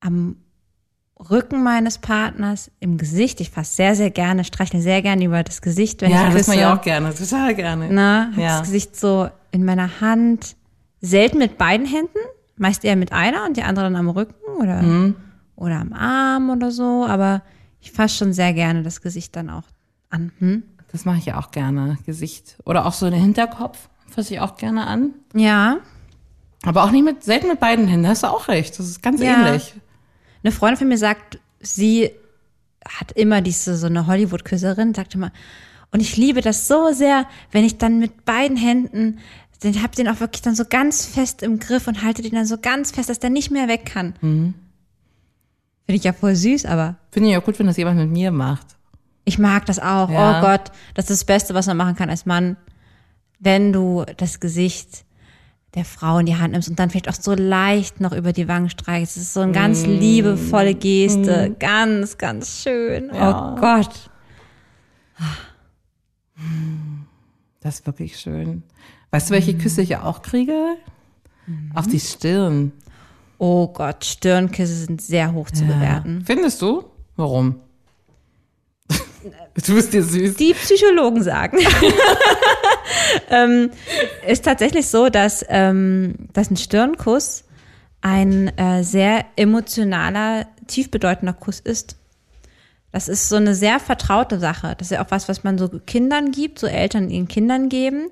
am 0.00 0.36
Rücken 1.30 1.64
meines 1.64 1.98
Partners, 1.98 2.70
im 2.78 2.96
Gesicht. 2.96 3.40
Ich 3.40 3.50
fasse 3.50 3.74
sehr, 3.74 3.96
sehr 3.96 4.10
gerne, 4.10 4.44
streichle 4.44 4.80
sehr 4.80 5.02
gerne 5.02 5.24
über 5.24 5.42
das 5.42 5.60
Gesicht, 5.62 6.00
wenn 6.00 6.12
ja, 6.12 6.18
ich 6.28 6.34
das 6.34 6.34
küsse. 6.46 6.50
mache 6.50 6.60
ich 6.60 6.66
auch 6.66 6.80
gerne, 6.80 7.12
total 7.12 7.54
gerne. 7.56 7.88
Ne? 7.92 8.32
Ja. 8.36 8.58
Das 8.60 8.68
Gesicht 8.68 8.94
so 8.96 9.28
in 9.50 9.64
meiner 9.64 10.00
Hand. 10.00 10.54
Selten 11.00 11.38
mit 11.38 11.58
beiden 11.58 11.86
Händen, 11.86 12.18
meist 12.56 12.84
eher 12.84 12.96
mit 12.96 13.12
einer 13.12 13.44
und 13.46 13.56
die 13.56 13.62
andere 13.62 13.84
dann 13.86 13.94
am 13.96 14.08
Rücken 14.08 14.34
oder, 14.60 14.82
Mhm. 14.82 15.14
oder 15.54 15.76
am 15.80 15.92
Arm 15.92 16.50
oder 16.50 16.70
so. 16.72 17.04
Aber 17.06 17.42
ich 17.80 17.92
fasse 17.92 18.16
schon 18.16 18.32
sehr 18.32 18.52
gerne 18.52 18.82
das 18.82 19.00
Gesicht 19.00 19.34
dann 19.36 19.48
auch 19.50 19.62
an. 20.10 20.32
Hm? 20.40 20.62
Das 20.90 21.04
mache 21.04 21.18
ich 21.18 21.32
auch 21.34 21.50
gerne. 21.50 21.98
Gesicht. 22.06 22.56
Oder 22.64 22.86
auch 22.86 22.92
so 22.92 23.08
den 23.10 23.20
Hinterkopf 23.20 23.88
fasse 24.10 24.34
ich 24.34 24.40
auch 24.40 24.56
gerne 24.56 24.86
an. 24.86 25.10
Ja. 25.34 25.78
Aber 26.64 26.84
auch 26.84 26.90
nicht 26.90 27.04
mit, 27.04 27.22
selten 27.22 27.48
mit 27.48 27.60
beiden 27.60 27.86
Händen. 27.86 28.08
Hast 28.08 28.22
du 28.22 28.26
auch 28.28 28.48
recht. 28.48 28.78
Das 28.78 28.86
ist 28.88 29.02
ganz 29.02 29.20
Ja. 29.20 29.46
ähnlich. 29.46 29.74
Eine 30.42 30.52
Freundin 30.52 30.78
von 30.78 30.88
mir 30.88 30.98
sagt, 30.98 31.38
sie 31.60 32.10
hat 32.88 33.12
immer 33.12 33.42
diese, 33.42 33.76
so 33.76 33.86
eine 33.86 34.06
Hollywood-Küsserin, 34.06 34.94
sagt 34.94 35.14
immer, 35.14 35.30
und 35.90 36.00
ich 36.00 36.16
liebe 36.16 36.40
das 36.40 36.68
so 36.68 36.92
sehr, 36.92 37.26
wenn 37.52 37.64
ich 37.64 37.78
dann 37.78 37.98
mit 37.98 38.24
beiden 38.24 38.56
Händen, 38.56 39.18
den 39.62 39.82
hab 39.82 39.92
den 39.94 40.08
auch 40.08 40.20
wirklich 40.20 40.42
dann 40.42 40.54
so 40.54 40.64
ganz 40.64 41.04
fest 41.06 41.42
im 41.42 41.58
Griff 41.58 41.86
und 41.88 42.02
halte 42.02 42.22
den 42.22 42.32
dann 42.32 42.46
so 42.46 42.56
ganz 42.58 42.92
fest, 42.92 43.08
dass 43.08 43.18
der 43.18 43.30
nicht 43.30 43.50
mehr 43.50 43.68
weg 43.68 43.84
kann. 43.86 44.14
Finde 44.20 44.54
ich 45.88 46.04
ja 46.04 46.12
voll 46.12 46.34
süß, 46.36 46.64
aber 46.66 46.96
Finde 47.10 47.30
ich 47.30 47.36
auch 47.36 47.44
gut, 47.44 47.58
wenn 47.58 47.66
das 47.66 47.76
jemand 47.76 47.98
mit 47.98 48.10
mir 48.10 48.30
macht. 48.30 48.66
Ich 49.28 49.38
mag 49.38 49.66
das 49.66 49.78
auch. 49.78 50.10
Ja. 50.10 50.38
Oh 50.38 50.40
Gott, 50.40 50.72
das 50.94 51.04
ist 51.10 51.22
das 51.22 51.24
Beste, 51.24 51.54
was 51.54 51.66
man 51.66 51.76
machen 51.76 51.94
kann 51.96 52.10
als 52.10 52.26
Mann, 52.26 52.56
wenn 53.38 53.72
du 53.72 54.04
das 54.16 54.40
Gesicht 54.40 55.04
der 55.74 55.84
Frau 55.84 56.18
in 56.18 56.26
die 56.26 56.36
Hand 56.36 56.52
nimmst 56.52 56.68
und 56.68 56.78
dann 56.78 56.88
vielleicht 56.90 57.08
auch 57.08 57.14
so 57.14 57.34
leicht 57.34 58.00
noch 58.00 58.12
über 58.12 58.32
die 58.32 58.48
Wangen 58.48 58.70
streichst. 58.70 59.16
Das 59.16 59.22
ist 59.22 59.34
so 59.34 59.40
eine 59.40 59.52
ganz 59.52 59.84
liebevolle 59.86 60.74
Geste. 60.74 61.54
Ganz, 61.58 62.16
ganz 62.16 62.62
schön. 62.62 63.10
Ja. 63.14 63.54
Oh 63.54 63.60
Gott. 63.60 64.10
Das 67.60 67.76
ist 67.76 67.86
wirklich 67.86 68.18
schön. 68.18 68.62
Weißt 69.10 69.28
du, 69.28 69.34
welche 69.34 69.56
Küsse 69.56 69.82
ich 69.82 69.96
auch 69.96 70.22
kriege? 70.22 70.76
Auf 71.74 71.86
die 71.86 72.00
Stirn. 72.00 72.72
Oh 73.38 73.68
Gott, 73.68 74.04
Stirnküsse 74.04 74.74
sind 74.74 75.00
sehr 75.00 75.32
hoch 75.32 75.50
zu 75.50 75.64
bewerten. 75.64 76.22
Findest 76.26 76.60
du? 76.60 76.84
Warum? 77.16 77.60
Du 79.66 79.74
bist 79.74 79.92
dir 79.92 80.02
süß. 80.02 80.36
Die 80.36 80.54
Psychologen 80.54 81.22
sagen. 81.22 81.58
ähm, 83.30 83.70
ist 84.26 84.44
tatsächlich 84.44 84.86
so, 84.86 85.08
dass, 85.08 85.44
ähm, 85.48 86.14
dass 86.32 86.50
ein 86.50 86.56
Stirnkuss 86.56 87.44
ein 88.00 88.56
äh, 88.56 88.84
sehr 88.84 89.24
emotionaler, 89.36 90.46
tiefbedeutender 90.66 91.32
Kuss 91.32 91.60
ist. 91.60 91.96
Das 92.92 93.08
ist 93.08 93.28
so 93.28 93.36
eine 93.36 93.54
sehr 93.54 93.80
vertraute 93.80 94.38
Sache. 94.38 94.74
Das 94.78 94.88
ist 94.88 94.92
ja 94.92 95.04
auch 95.04 95.10
was, 95.10 95.28
was 95.28 95.44
man 95.44 95.58
so 95.58 95.68
Kindern 95.68 96.30
gibt, 96.30 96.58
so 96.58 96.66
Eltern 96.66 97.10
ihren 97.10 97.28
Kindern 97.28 97.68
geben. 97.68 98.08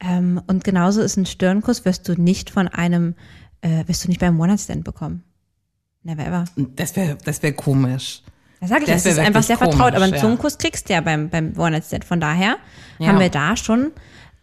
Ähm, 0.00 0.40
und 0.46 0.64
genauso 0.64 1.00
ist 1.00 1.16
ein 1.16 1.26
Stirnkuss, 1.26 1.84
wirst 1.84 2.08
du 2.08 2.20
nicht 2.20 2.50
von 2.50 2.68
einem, 2.68 3.14
äh, 3.62 3.86
wirst 3.86 4.04
du 4.04 4.08
nicht 4.08 4.20
beim 4.20 4.38
One-Night-Stand 4.38 4.84
bekommen. 4.84 5.24
Never 6.02 6.26
ever. 6.26 6.44
Das 6.56 6.96
wäre 6.96 7.16
das 7.24 7.42
wär 7.42 7.52
komisch. 7.52 8.22
Da 8.62 8.68
sage 8.68 8.84
ich, 8.84 8.90
Das 8.90 8.98
es 9.00 9.04
wär 9.06 9.12
ist 9.14 9.18
einfach 9.18 9.42
sehr 9.42 9.58
vertraut, 9.58 9.78
komisch, 9.80 9.94
aber 9.96 10.04
einen 10.04 10.14
ja. 10.14 10.20
Zungenkuss 10.20 10.56
kriegst 10.56 10.88
du 10.88 10.92
ja 10.92 11.00
beim, 11.00 11.28
beim 11.30 11.52
One-Night-Stand. 11.58 12.04
Von 12.04 12.20
daher 12.20 12.58
Ja. 13.00 13.08
haben 13.08 13.18
wir 13.18 13.28
da 13.28 13.56
schon 13.56 13.90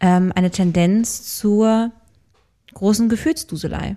ähm, 0.00 0.30
eine 0.36 0.50
Tendenz 0.50 1.38
zur 1.38 1.90
großen 2.74 3.08
Gefühlsduselei. 3.08 3.96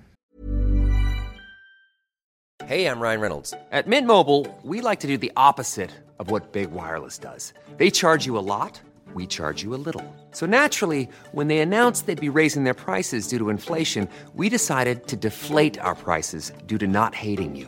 Hey, 2.65 2.85
I'm 2.87 3.01
Ryan 3.01 3.19
Reynolds. 3.19 3.53
At 3.69 3.85
Mint 3.87 4.07
Mobile, 4.07 4.45
we 4.63 4.79
like 4.79 5.01
to 5.01 5.07
do 5.07 5.17
the 5.17 5.31
opposite 5.35 5.89
of 6.19 6.31
what 6.31 6.53
Big 6.53 6.69
Wireless 6.71 7.19
does. 7.19 7.53
They 7.77 7.91
charge 7.91 8.25
you 8.25 8.37
a 8.37 8.41
lot, 8.41 8.79
we 9.13 9.27
charge 9.27 9.61
you 9.61 9.75
a 9.75 9.81
little. 9.85 10.03
So 10.31 10.45
naturally, 10.45 11.09
when 11.33 11.49
they 11.49 11.59
announced 11.59 12.05
they'd 12.05 12.17
be 12.21 12.29
raising 12.29 12.63
their 12.63 12.73
prices 12.73 13.27
due 13.27 13.39
to 13.39 13.49
inflation, 13.49 14.07
we 14.33 14.47
decided 14.47 15.05
to 15.07 15.17
deflate 15.17 15.77
our 15.81 15.95
prices 15.95 16.53
due 16.65 16.77
to 16.77 16.87
not 16.87 17.13
hating 17.13 17.57
you. 17.57 17.67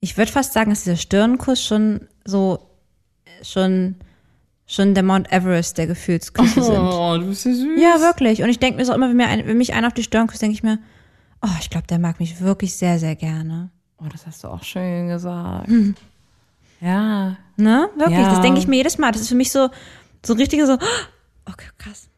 Ich 0.00 0.16
würde 0.16 0.30
fast 0.30 0.52
sagen, 0.52 0.70
dass 0.70 0.84
dieser 0.84 0.96
Stirnkuss 0.96 1.62
schon 1.64 2.08
so, 2.24 2.58
schon, 3.42 3.96
schon 4.66 4.94
der 4.94 5.02
Mount 5.02 5.32
Everest 5.32 5.78
der 5.78 5.86
Gefühlsküsse 5.86 6.62
sind. 6.62 6.76
Oh, 6.78 7.16
du 7.18 7.26
bist 7.28 7.44
ja 7.44 7.52
süß. 7.52 7.80
Ja, 7.80 8.00
wirklich. 8.00 8.42
Und 8.42 8.48
ich 8.50 8.58
denke 8.58 8.78
mir 8.78 8.84
so 8.84 8.92
immer, 8.92 9.08
wenn, 9.08 9.16
mir 9.16 9.26
ein, 9.28 9.46
wenn 9.46 9.58
mich 9.58 9.74
einer 9.74 9.86
auf 9.88 9.94
die 9.94 10.02
Stirn 10.02 10.26
küsst, 10.26 10.42
denke 10.42 10.54
ich 10.54 10.62
mir, 10.62 10.78
oh, 11.42 11.48
ich 11.60 11.70
glaube, 11.70 11.86
der 11.86 11.98
mag 11.98 12.20
mich 12.20 12.40
wirklich 12.40 12.74
sehr, 12.76 12.98
sehr 12.98 13.16
gerne. 13.16 13.70
Oh, 13.98 14.06
das 14.10 14.26
hast 14.26 14.44
du 14.44 14.48
auch 14.48 14.62
schön 14.62 15.08
gesagt. 15.08 15.68
Ja. 16.80 17.36
Ne? 17.56 17.88
Wirklich, 17.96 18.18
Ja. 18.18 18.30
das 18.30 18.42
denke 18.42 18.58
ich 18.60 18.66
mir 18.66 18.76
jedes 18.76 18.98
Mal. 18.98 19.12
Das 19.12 19.22
ist 19.22 19.28
für 19.28 19.34
mich 19.34 19.50
so, 19.50 19.70
so 20.24 20.34
ein 20.34 20.38
richtiger 20.38 20.66
so, 20.66 20.74
oh, 20.74 20.78
okay, 21.50 21.66
krass. 21.78 22.08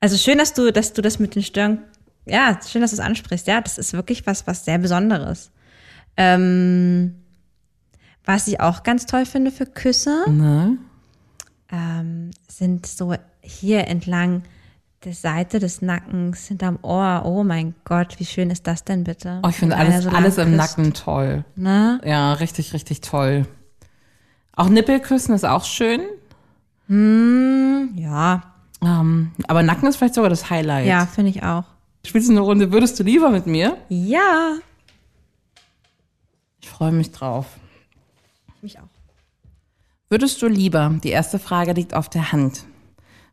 Also 0.00 0.16
schön, 0.16 0.38
dass 0.38 0.54
du, 0.54 0.72
dass 0.72 0.92
du 0.92 1.02
das 1.02 1.18
mit 1.18 1.34
den 1.36 1.42
Stirn, 1.42 1.82
ja, 2.26 2.58
schön, 2.68 2.82
dass 2.82 2.90
du 2.90 2.96
es 2.96 3.00
ansprichst. 3.00 3.46
Ja, 3.46 3.60
das 3.60 3.78
ist 3.78 3.92
wirklich 3.92 4.26
was, 4.26 4.46
was 4.46 4.64
sehr 4.64 4.78
Besonderes. 4.78 5.50
Ähm, 6.18 7.14
Was 8.26 8.46
ich 8.48 8.60
auch 8.60 8.82
ganz 8.82 9.06
toll 9.06 9.24
finde 9.24 9.50
für 9.50 9.64
Küsse, 9.66 10.24
ähm, 11.70 12.30
sind 12.48 12.86
so 12.86 13.14
hier 13.40 13.86
entlang 13.88 14.42
der 15.04 15.12
Seite 15.14 15.60
des 15.60 15.80
Nackens, 15.80 16.46
hinterm 16.48 16.78
Ohr. 16.82 17.22
Oh 17.24 17.44
mein 17.44 17.74
Gott, 17.84 18.18
wie 18.18 18.24
schön 18.24 18.50
ist 18.50 18.66
das 18.66 18.82
denn 18.84 19.04
bitte? 19.04 19.40
Oh, 19.44 19.48
ich 19.48 19.56
finde 19.56 19.76
alles, 19.76 20.02
so 20.04 20.10
alles 20.10 20.38
im 20.38 20.56
küsst. 20.56 20.56
Nacken 20.56 20.92
toll. 20.92 21.44
Ne? 21.54 22.00
Ja, 22.04 22.32
richtig, 22.34 22.72
richtig 22.74 23.00
toll. 23.00 23.46
Auch 24.56 24.68
Nippelküssen 24.68 25.34
ist 25.36 25.44
auch 25.44 25.64
schön. 25.64 26.00
Ja, 26.88 28.42
Ähm, 28.82 29.30
aber 29.46 29.62
Nacken 29.62 29.88
ist 29.88 29.96
vielleicht 29.96 30.14
sogar 30.14 30.30
das 30.30 30.50
Highlight. 30.50 30.86
ja, 30.86 31.06
finde 31.06 31.30
ich 31.30 31.42
auch. 31.42 31.64
Spielst 32.04 32.28
du 32.28 32.32
eine 32.32 32.40
Runde 32.40 32.72
Würdest 32.72 32.98
du 32.98 33.02
lieber 33.04 33.30
mit 33.30 33.46
mir? 33.46 33.76
Ja. 33.88 34.54
Ich 36.70 36.74
freue 36.74 36.92
mich 36.92 37.10
drauf. 37.12 37.46
Mich 38.60 38.78
auch. 38.78 38.82
Würdest 40.10 40.42
du 40.42 40.48
lieber, 40.48 40.94
die 41.02 41.08
erste 41.08 41.38
Frage 41.38 41.72
liegt 41.72 41.94
auf 41.94 42.10
der 42.10 42.30
Hand, 42.30 42.64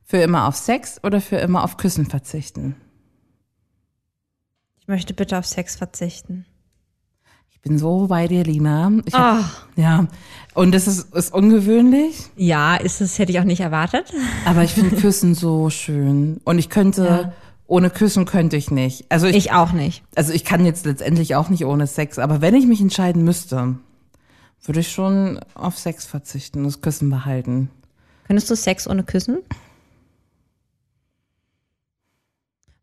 für 0.03 0.17
immer 0.17 0.47
auf 0.47 0.55
Sex 0.55 1.01
oder 1.03 1.19
für 1.19 1.35
immer 1.35 1.63
auf 1.65 1.75
Küssen 1.75 2.05
verzichten? 2.05 2.75
Ich 4.79 4.87
möchte 4.87 5.13
bitte 5.13 5.37
auf 5.37 5.45
Sex 5.45 5.75
verzichten. 5.75 6.45
Ich 7.51 7.59
bin 7.59 7.77
so 7.77 8.07
bei 8.07 8.27
dir, 8.29 8.43
Lina. 8.45 8.89
Ich 9.05 9.13
hab, 9.13 9.43
Ah. 9.43 9.49
Ja, 9.75 10.07
und 10.53 10.71
das 10.73 10.87
ist, 10.87 11.13
ist 11.13 11.33
ungewöhnlich, 11.33 12.15
Ja, 12.37 12.75
ist 12.77 13.01
es, 13.01 13.19
hätte 13.19 13.33
ich 13.33 13.39
auch 13.39 13.43
nicht 13.45 13.59
erwartet. 13.61 14.13
aber 14.45 14.63
ich 14.63 14.73
finde 14.73 14.95
Küssen 15.01 15.35
so 15.35 15.69
schön. 15.69 16.39
Und 16.45 16.57
ich 16.59 16.69
könnte, 16.69 17.33
ohne 17.67 17.89
Küssen 17.89 18.25
könnte 18.25 18.57
ich 18.57 18.71
nicht. 18.71 19.05
Also 19.09 19.27
ich, 19.27 19.35
Ich 19.35 19.51
auch 19.51 19.71
nicht. 19.71 20.03
also 20.15 20.33
ich 20.33 20.43
kann 20.45 20.65
jetzt 20.65 20.85
letztendlich 20.85 21.35
auch 21.35 21.49
nicht 21.49 21.65
ohne 21.65 21.87
Sex, 21.87 22.19
aber 22.19 22.41
wenn 22.41 22.55
ich 22.55 22.65
mich 22.67 22.81
entscheiden 22.81 23.23
müsste, 23.23 23.75
würde 24.63 24.79
ich 24.79 24.91
schon 24.91 25.39
auf 25.53 25.77
Sex 25.77 26.05
verzichten, 26.05 26.63
das 26.63 26.81
Küssen 26.81 27.09
behalten. 27.09 27.69
Könntest 28.27 28.49
du 28.49 28.55
Sex 28.55 28.87
ohne 28.87 29.03
Küssen? 29.03 29.39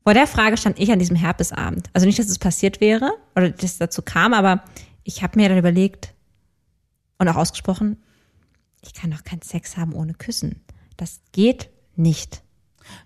Vor 0.05 0.15
der 0.15 0.27
Frage 0.27 0.57
stand 0.57 0.79
ich 0.81 0.91
an 0.91 0.99
diesem 0.99 1.17
Herpesabend. 1.17 1.89
Also 1.93 2.07
nicht, 2.07 2.19
dass 2.19 2.29
es 2.29 2.39
passiert 2.39 2.81
wäre 2.81 3.13
oder 3.37 3.51
dass 3.51 3.73
es 3.73 3.79
dazu 3.79 4.03
kam, 4.03 4.35
aber 4.35 4.65
ich 5.05 5.23
habe 5.23 5.39
mir 5.39 5.49
dann 5.49 5.59
überlegt 5.59 6.15
und 7.19 7.29
auch 7.29 7.37
ausgesprochen, 7.37 8.03
ich 8.83 8.95
kann 8.95 9.13
doch 9.13 9.23
keinen 9.23 9.43
Sex 9.43 9.77
haben 9.77 9.93
ohne 9.93 10.15
Küssen. 10.15 10.61
Das 10.97 11.21
geht 11.31 11.71
nicht. 11.95 12.43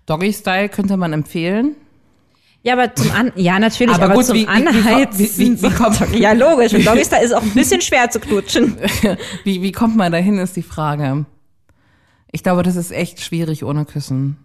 Doggy 0.07 0.33
Style 0.33 0.69
könnte 0.69 0.97
man 0.97 1.13
empfehlen. 1.13 1.77
Ja, 2.63 2.73
aber 2.73 2.93
zum 2.97 3.11
An 3.13 3.33
ja 3.37 3.59
natürlich, 3.61 3.95
Aber 3.95 4.07
aber, 4.07 4.15
gut, 4.15 4.25
zum 4.27 4.37
wie- 4.37 4.49
Anheizen. 4.49 5.19
wie- 5.19 5.39
wie- 5.39 5.63
wie 5.63 5.71
kommt- 5.71 6.15
ja 6.19 6.33
logisch. 6.33 6.75
Und 6.75 6.85
Doggy 6.87 7.05
Style 7.05 7.23
ist 7.25 7.33
auch 7.33 7.43
ein 7.43 7.51
bisschen 7.55 7.81
schwer 7.81 8.11
zu 8.11 8.19
knutschen. 8.19 8.77
Wie, 9.45 9.63
wie 9.63 9.71
kommt 9.73 9.97
man 9.97 10.11
dahin, 10.11 10.39
ist 10.39 10.57
die 10.57 10.63
Frage. 10.63 11.27
Ich 12.33 12.43
glaube, 12.43 12.65
das 12.65 12.75
ist 12.75 12.91
echt 12.91 13.21
schwierig 13.21 13.63
ohne 13.65 13.85
Küssen. 13.85 14.37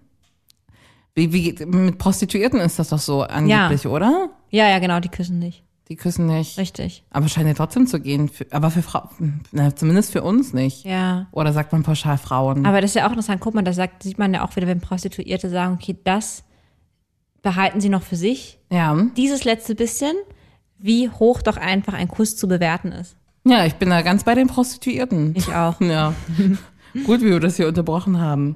Wie, 1.16 1.34
wie, 1.34 1.66
mit 1.66 1.98
Prostituierten 1.98 2.60
ist 2.60 2.78
das 2.80 2.90
doch 2.90 3.00
so 3.00 3.24
angeblich, 3.24 3.86
oder? 3.88 4.30
Ja, 4.52 4.70
ja, 4.70 4.78
genau, 4.80 5.00
die 5.00 5.10
küssen 5.10 5.40
nicht. 5.40 5.64
Die 5.90 5.96
küssen 5.98 6.26
nicht. 6.28 6.58
Richtig. 6.58 7.04
Aber 7.10 7.28
scheint 7.28 7.48
ja 7.48 7.54
trotzdem 7.54 7.86
zu 7.86 8.00
gehen. 8.00 8.30
Für, 8.30 8.46
aber 8.52 8.72
für 8.72 8.82
Frauen, 8.82 9.42
zumindest 9.76 10.12
für 10.14 10.22
uns 10.24 10.54
nicht. 10.54 10.86
Ja. 10.86 11.28
Oder 11.32 11.52
sagt 11.52 11.74
man 11.74 11.84
pauschal 11.84 12.18
Frauen? 12.18 12.66
Aber 12.66 12.80
das 12.80 12.92
ist 12.92 12.96
ja 12.96 13.06
auch 13.06 13.12
interessant. 13.12 13.42
Guck 13.42 13.56
mal, 13.56 13.62
da 13.62 13.74
sagt, 13.74 14.04
sieht 14.04 14.18
man 14.18 14.34
ja 14.34 14.46
auch 14.46 14.56
wieder, 14.56 14.68
wenn 14.68 14.80
Prostituierte 14.80 15.50
sagen, 15.50 15.74
okay, 15.74 15.98
das 16.04 16.44
behalten 17.42 17.82
sie 17.82 17.90
noch 17.90 18.04
für 18.04 18.16
sich. 18.16 18.60
ja. 18.70 18.96
Dieses 19.18 19.44
letzte 19.44 19.76
bisschen, 19.76 20.16
wie 20.78 21.10
hoch 21.10 21.42
doch 21.42 21.58
einfach 21.58 21.94
ein 21.94 22.08
Kuss 22.08 22.38
zu 22.38 22.48
bewerten 22.48 22.92
ist. 22.94 23.18
Ja, 23.44 23.66
ich 23.66 23.74
bin 23.76 23.90
da 23.90 24.02
ganz 24.04 24.24
bei 24.24 24.36
den 24.36 24.48
Prostituierten. 24.48 25.34
Ich 25.36 25.54
auch. 25.54 25.80
Ja. 25.82 26.14
Gut, 27.06 27.22
wie 27.22 27.32
wir 27.32 27.40
das 27.40 27.58
hier 27.58 27.68
unterbrochen 27.68 28.20
haben. 28.20 28.56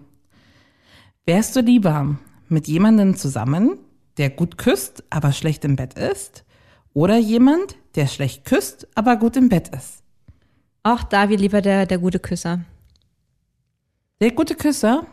Wärst 1.25 1.55
du 1.55 1.61
lieber 1.61 2.15
mit 2.49 2.67
jemandem 2.67 3.17
zusammen, 3.17 3.77
der 4.17 4.29
gut 4.29 4.57
küsst, 4.57 5.03
aber 5.09 5.31
schlecht 5.33 5.65
im 5.65 5.75
Bett 5.75 5.95
ist? 5.95 6.44
Oder 6.95 7.17
jemand, 7.17 7.75
der 7.95 8.07
schlecht 8.07 8.45
küsst, 8.45 8.87
aber 8.95 9.17
gut 9.17 9.35
im 9.35 9.49
Bett 9.49 9.67
ist? 9.67 10.01
Auch 10.81 11.03
da 11.03 11.27
wie 11.27 11.35
lieber 11.35 11.61
der, 11.61 11.85
der 11.85 11.97
gute 11.97 12.19
Küsser. 12.19 12.61
Der 14.21 14.31
gute 14.31 14.55
Küsser? 14.55 15.05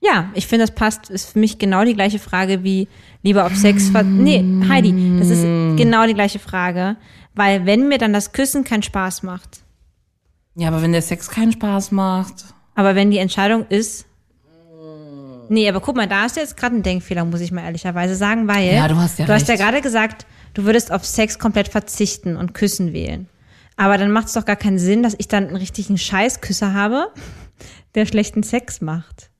Ja, 0.00 0.30
ich 0.34 0.46
finde, 0.46 0.64
das 0.66 0.74
passt, 0.74 1.10
ist 1.10 1.32
für 1.32 1.40
mich 1.40 1.58
genau 1.58 1.84
die 1.84 1.94
gleiche 1.94 2.20
Frage 2.20 2.62
wie 2.62 2.86
lieber 3.22 3.46
auf 3.46 3.56
Sex 3.56 3.90
Nee, 4.16 4.44
Heidi, 4.68 4.94
das 5.18 5.28
ist 5.30 5.42
genau 5.76 6.06
die 6.06 6.14
gleiche 6.14 6.38
Frage. 6.38 6.96
Weil 7.34 7.66
wenn 7.66 7.88
mir 7.88 7.98
dann 7.98 8.12
das 8.12 8.30
Küssen 8.30 8.62
keinen 8.62 8.84
Spaß 8.84 9.24
macht, 9.24 9.64
Ja, 10.54 10.68
aber 10.68 10.82
wenn 10.82 10.92
der 10.92 11.02
Sex 11.02 11.30
keinen 11.30 11.50
Spaß 11.50 11.90
macht. 11.90 12.44
aber 12.76 12.94
wenn 12.94 13.10
die 13.10 13.18
Entscheidung 13.18 13.66
ist, 13.70 14.06
nee, 15.48 15.68
aber 15.68 15.80
guck 15.80 15.96
mal, 15.96 16.06
da 16.06 16.22
hast 16.22 16.36
du 16.36 16.40
jetzt 16.40 16.56
gerade 16.56 16.74
einen 16.74 16.84
Denkfehler, 16.84 17.24
muss 17.24 17.40
ich 17.40 17.50
mal 17.50 17.64
ehrlicherweise 17.64 18.14
sagen, 18.14 18.46
weil 18.46 18.72
Ja, 18.72 18.86
du 18.86 18.94
hast 18.96 19.18
ja 19.18 19.26
du 19.26 19.32
hast 19.32 19.48
ja 19.48 19.56
gerade 19.56 19.80
gesagt, 19.80 20.26
du 20.54 20.64
würdest 20.64 20.90
auf 20.92 21.04
Sex 21.04 21.38
komplett 21.38 21.68
verzichten 21.68 22.36
und 22.36 22.54
Küssen 22.54 22.92
wählen. 22.92 23.28
Aber 23.76 23.98
dann 23.98 24.10
macht 24.12 24.28
es 24.28 24.32
doch 24.34 24.44
gar 24.44 24.56
keinen 24.56 24.78
Sinn, 24.78 25.02
dass 25.02 25.14
ich 25.18 25.28
dann 25.28 25.48
einen 25.48 25.56
richtigen 25.56 25.98
Scheißküsser 25.98 26.72
habe, 26.74 27.08
der 27.94 28.06
schlechten 28.06 28.42
Sex 28.42 28.80
macht. 28.80 29.30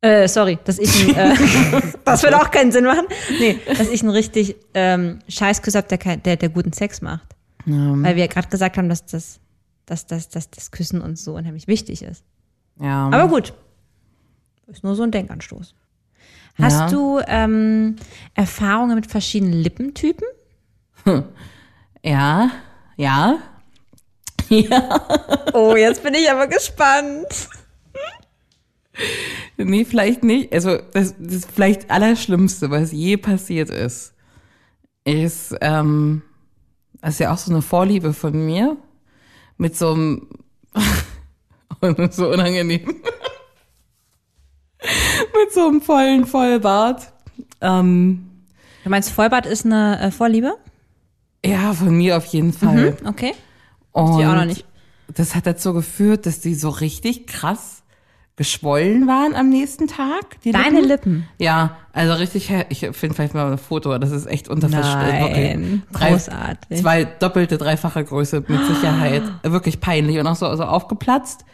Äh, 0.00 0.28
sorry, 0.28 0.58
dass 0.64 0.78
ich 0.78 1.16
einen, 1.16 1.32
äh, 1.32 1.80
das 2.04 2.22
würde 2.22 2.36
auch 2.40 2.50
keinen 2.50 2.72
Sinn 2.72 2.84
machen. 2.84 3.06
Nee, 3.38 3.58
dass 3.66 3.88
ich 3.88 4.02
einen 4.02 4.10
richtig 4.10 4.54
ähm, 4.74 5.20
Scheißküsser 5.28 5.78
habe, 5.78 5.88
der, 5.88 5.98
kein- 5.98 6.22
der, 6.22 6.36
der 6.36 6.50
guten 6.50 6.72
Sex 6.72 7.00
macht. 7.00 7.34
Weil 8.04 8.14
wir 8.16 8.28
gerade 8.28 8.48
gesagt 8.48 8.76
haben, 8.76 8.90
dass 8.90 9.06
das, 9.06 9.40
dass, 9.86 10.06
dass, 10.06 10.28
dass 10.28 10.50
das 10.50 10.70
Küssen 10.70 11.00
uns 11.00 11.24
so 11.24 11.34
unheimlich 11.34 11.66
wichtig 11.66 12.02
ist. 12.02 12.22
Ja. 12.78 13.06
Aber 13.06 13.28
gut. 13.28 13.54
Ist 14.66 14.84
nur 14.84 14.94
so 14.94 15.02
ein 15.02 15.10
Denkanstoß. 15.10 15.74
Hast 16.60 16.80
Ja. 16.80 16.86
du 16.88 17.20
ähm, 17.26 17.96
Erfahrungen 18.34 18.94
mit 18.94 19.06
verschiedenen 19.06 19.54
Lippentypen? 19.54 20.26
ja. 22.02 22.50
Ja. 24.50 25.08
Oh, 25.54 25.74
jetzt 25.74 26.02
bin 26.02 26.12
ich 26.14 26.30
aber 26.30 26.46
gespannt. 26.46 27.26
Nee, 29.56 29.84
vielleicht 29.84 30.22
nicht. 30.22 30.52
Also 30.52 30.78
das, 30.92 31.14
das 31.18 31.46
vielleicht 31.46 31.90
Allerschlimmste, 31.90 32.70
was 32.70 32.92
je 32.92 33.16
passiert 33.16 33.70
ist, 33.70 34.12
ist, 35.04 35.54
ähm, 35.60 36.22
das 37.00 37.14
ist 37.14 37.20
ja 37.20 37.32
auch 37.32 37.38
so 37.38 37.50
eine 37.52 37.62
Vorliebe 37.62 38.12
von 38.12 38.44
mir, 38.46 38.76
mit 39.56 39.76
so 39.76 39.92
einem, 39.94 40.28
so 42.10 42.28
unangenehm, 42.30 43.02
mit 45.44 45.52
so 45.52 45.66
einem 45.66 45.80
vollen 45.80 46.26
Vollbart. 46.26 47.12
Ähm, 47.60 48.30
Du 48.84 48.90
meinst, 48.90 49.10
Vollbart 49.10 49.46
ist 49.46 49.64
eine 49.64 49.98
äh, 50.00 50.10
Vorliebe? 50.10 50.54
ja, 51.44 51.72
von 51.72 51.96
mir 51.96 52.16
auf 52.18 52.26
jeden 52.26 52.52
Fall. 52.52 52.96
Okay. 53.04 53.32
Und 53.92 54.18
ich 54.20 54.26
auch 54.26 54.34
noch 54.34 54.44
nicht. 54.44 54.64
das 55.14 55.34
hat 55.34 55.46
dazu 55.46 55.72
geführt, 55.72 56.26
dass 56.26 56.40
die 56.40 56.54
so 56.54 56.68
richtig 56.70 57.26
krass 57.26 57.82
geschwollen 58.36 59.06
waren 59.06 59.34
am 59.34 59.48
nächsten 59.48 59.86
Tag. 59.86 60.40
Die 60.42 60.52
Deine 60.52 60.80
Lippen? 60.80 61.26
Ja, 61.38 61.76
also 61.92 62.14
richtig, 62.14 62.52
ich 62.70 62.80
finde 62.92 63.14
vielleicht 63.14 63.32
mal 63.34 63.52
ein 63.52 63.58
Foto, 63.58 63.96
das 63.98 64.10
ist 64.10 64.26
echt 64.26 64.48
unverständlich. 64.48 65.54
Nein, 65.54 65.82
großartig. 65.92 66.80
Zwei 66.80 67.04
doppelte, 67.04 67.56
dreifache 67.58 68.04
Größe 68.04 68.42
mit 68.48 68.66
Sicherheit. 68.66 69.22
Wirklich 69.44 69.80
peinlich 69.80 70.18
und 70.18 70.26
auch 70.26 70.36
so, 70.36 70.54
so 70.56 70.64
aufgeplatzt. 70.64 71.44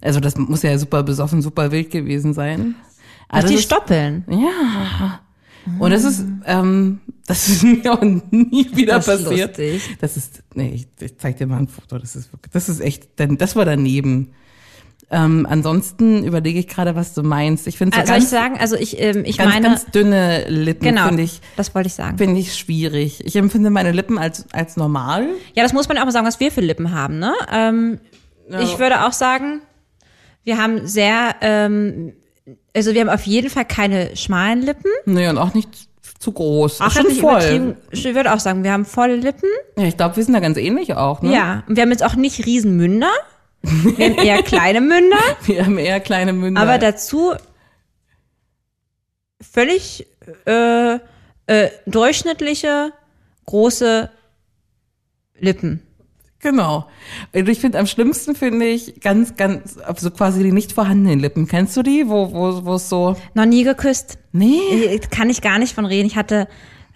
Also 0.00 0.18
das 0.20 0.36
muss 0.36 0.62
ja 0.62 0.78
super 0.78 1.02
besoffen, 1.02 1.42
super 1.42 1.70
wild 1.72 1.90
gewesen 1.90 2.32
sein. 2.32 2.74
Also 3.30 3.48
die 3.48 3.54
ist- 3.54 3.64
Stoppeln. 3.64 4.24
Ja. 4.28 5.20
Und 5.78 5.90
das 5.90 6.04
ist, 6.04 6.24
ähm, 6.46 7.00
das 7.26 7.48
ist 7.48 7.62
mir 7.84 7.92
auch 7.92 8.02
nie 8.02 8.68
wieder 8.74 8.94
Das 8.96 9.06
passiert. 9.06 9.58
lustig. 9.58 9.82
Das 10.00 10.16
ist, 10.16 10.42
nee, 10.54 10.70
ich, 10.74 10.88
ich 11.00 11.18
zeig 11.18 11.36
dir 11.36 11.46
mal 11.46 11.58
ein 11.58 11.68
Foto. 11.68 11.98
Das 11.98 12.16
ist 12.16 12.32
wirklich, 12.32 12.50
das 12.52 12.68
ist 12.68 12.80
echt, 12.80 13.18
denn 13.18 13.36
das 13.38 13.56
war 13.56 13.64
daneben. 13.64 14.32
Ähm, 15.12 15.44
ansonsten 15.50 16.24
überlege 16.24 16.60
ich 16.60 16.68
gerade, 16.68 16.94
was 16.94 17.14
du 17.14 17.22
meinst. 17.24 17.66
Ich 17.66 17.76
finde 17.78 17.96
so 17.96 18.00
Also 18.00 18.12
soll 18.12 18.18
ich 18.22 18.30
ganz, 18.30 18.30
sagen, 18.30 18.58
also 18.60 18.76
ich, 18.76 19.00
ähm, 19.00 19.24
ich 19.24 19.38
ganz, 19.38 19.52
meine, 19.52 19.66
ganz 19.68 19.86
dünne 19.86 20.48
Lippen 20.48 20.84
genau, 20.84 21.08
finde 21.08 21.24
ich, 21.24 21.40
das 21.56 21.74
wollte 21.74 21.88
ich 21.88 21.94
sagen. 21.94 22.16
finde 22.16 22.38
ich 22.40 22.54
schwierig. 22.56 23.24
Ich 23.26 23.34
empfinde 23.34 23.70
meine 23.70 23.90
Lippen 23.90 24.18
als, 24.18 24.46
als 24.52 24.76
normal. 24.76 25.26
Ja, 25.54 25.64
das 25.64 25.72
muss 25.72 25.88
man 25.88 25.98
auch 25.98 26.04
mal 26.04 26.12
sagen, 26.12 26.26
was 26.28 26.38
wir 26.38 26.52
für 26.52 26.60
Lippen 26.60 26.92
haben. 26.92 27.18
Ne? 27.18 27.32
Ähm, 27.52 27.98
Ich 28.60 28.78
würde 28.78 29.04
auch 29.04 29.12
sagen, 29.12 29.62
wir 30.44 30.58
haben 30.58 30.86
sehr, 30.86 31.34
ähm, 31.40 32.12
also 32.74 32.94
wir 32.94 33.00
haben 33.00 33.08
auf 33.08 33.26
jeden 33.26 33.50
Fall 33.50 33.64
keine 33.64 34.16
schmalen 34.16 34.62
Lippen. 34.62 34.90
Nee, 35.04 35.28
und 35.28 35.38
auch 35.38 35.54
nicht 35.54 35.68
zu 36.18 36.32
groß. 36.32 36.80
Ist 36.80 36.92
schon 36.92 37.10
voll. 37.12 37.76
Ich 37.90 38.04
würde 38.04 38.32
auch 38.34 38.40
sagen, 38.40 38.62
wir 38.62 38.72
haben 38.72 38.84
volle 38.84 39.16
Lippen. 39.16 39.48
Ja, 39.76 39.84
ich 39.84 39.96
glaube, 39.96 40.16
wir 40.16 40.24
sind 40.24 40.34
da 40.34 40.40
ganz 40.40 40.58
ähnlich 40.58 40.94
auch, 40.94 41.22
ne? 41.22 41.32
Ja, 41.32 41.64
und 41.66 41.76
wir 41.76 41.82
haben 41.82 41.90
jetzt 41.90 42.04
auch 42.04 42.14
nicht 42.14 42.44
riesen 42.46 42.76
Münder. 42.76 43.10
Wir 43.62 44.06
haben 44.10 44.18
eher 44.18 44.42
kleine 44.42 44.80
Münder, 44.80 45.16
Wir 45.44 45.64
haben 45.64 45.78
eher 45.78 46.00
kleine 46.00 46.32
Münder. 46.32 46.60
aber 46.60 46.78
dazu 46.78 47.32
völlig 49.40 50.06
äh, 50.46 50.94
äh, 51.46 51.70
durchschnittliche 51.86 52.92
große 53.46 54.10
Lippen. 55.38 55.82
Genau. 56.42 56.86
Und 57.34 57.48
ich 57.48 57.60
finde, 57.60 57.78
am 57.78 57.86
schlimmsten 57.86 58.34
finde 58.34 58.66
ich 58.66 59.00
ganz, 59.00 59.36
ganz, 59.36 59.76
so 59.98 60.10
quasi 60.10 60.42
die 60.42 60.52
nicht 60.52 60.72
vorhandenen 60.72 61.18
Lippen. 61.20 61.46
Kennst 61.46 61.76
du 61.76 61.82
die? 61.82 62.08
Wo, 62.08 62.32
wo, 62.32 62.64
wo 62.64 62.74
es 62.74 62.88
so, 62.88 63.16
Noch 63.34 63.44
nie 63.44 63.62
geküsst. 63.62 64.18
nee, 64.32 64.58
Äh, 64.86 64.98
Kann 65.00 65.28
ich 65.28 65.42
gar 65.42 65.58
nicht 65.58 65.74
von 65.74 65.84
reden. 65.84 66.06
Ich 66.06 66.16
hatte, 66.16 66.48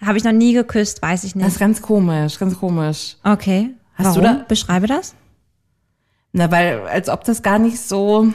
habe 0.03 0.17
ich 0.17 0.23
noch 0.23 0.31
nie 0.31 0.53
geküsst, 0.53 1.01
weiß 1.01 1.23
ich 1.25 1.33
das 1.33 1.41
nicht. 1.41 1.47
ist 1.47 1.59
ganz 1.59 1.81
komisch, 1.81 2.39
ganz 2.39 2.59
komisch. 2.59 3.17
Okay. 3.23 3.69
Hast 3.93 4.17
du 4.17 4.21
Warum? 4.23 4.39
da- 4.39 4.45
Beschreibe 4.47 4.87
das. 4.87 5.13
Na, 6.33 6.49
weil, 6.51 6.81
als 6.87 7.07
ob 7.07 7.23
das 7.23 7.43
gar 7.43 7.59
nicht 7.59 7.79
so, 7.79 8.33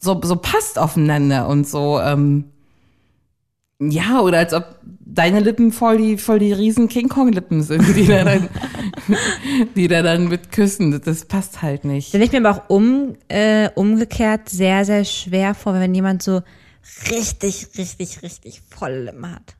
so, 0.00 0.20
so 0.22 0.36
passt 0.36 0.78
aufeinander 0.78 1.48
und 1.48 1.66
so, 1.68 1.98
ähm, 2.00 2.50
ja, 3.90 4.20
oder 4.20 4.38
als 4.38 4.52
ob 4.52 4.78
deine 5.06 5.40
Lippen 5.40 5.70
voll 5.72 5.98
die, 5.98 6.18
voll 6.18 6.38
die 6.38 6.52
riesen 6.52 6.88
King 6.88 7.08
Kong 7.08 7.30
Lippen 7.32 7.62
sind, 7.62 7.84
die 7.96 8.06
da 8.06 8.24
dann, 8.24 8.48
die 9.76 9.88
da 9.88 10.02
dann 10.02 10.28
mit 10.28 10.50
küssen. 10.52 11.00
Das 11.04 11.24
passt 11.24 11.62
halt 11.62 11.84
nicht. 11.84 12.08
Stelle 12.08 12.24
ich 12.24 12.32
mir 12.32 12.38
aber 12.46 12.50
auch 12.50 12.70
um, 12.70 13.14
äh, 13.28 13.68
umgekehrt 13.74 14.48
sehr, 14.48 14.84
sehr 14.84 15.04
schwer 15.04 15.54
vor, 15.54 15.74
wenn 15.74 15.94
jemand 15.94 16.22
so 16.22 16.42
richtig, 17.10 17.68
richtig, 17.78 18.22
richtig 18.22 18.60
volle 18.68 19.04
Lippen 19.04 19.30
hat. 19.30 19.54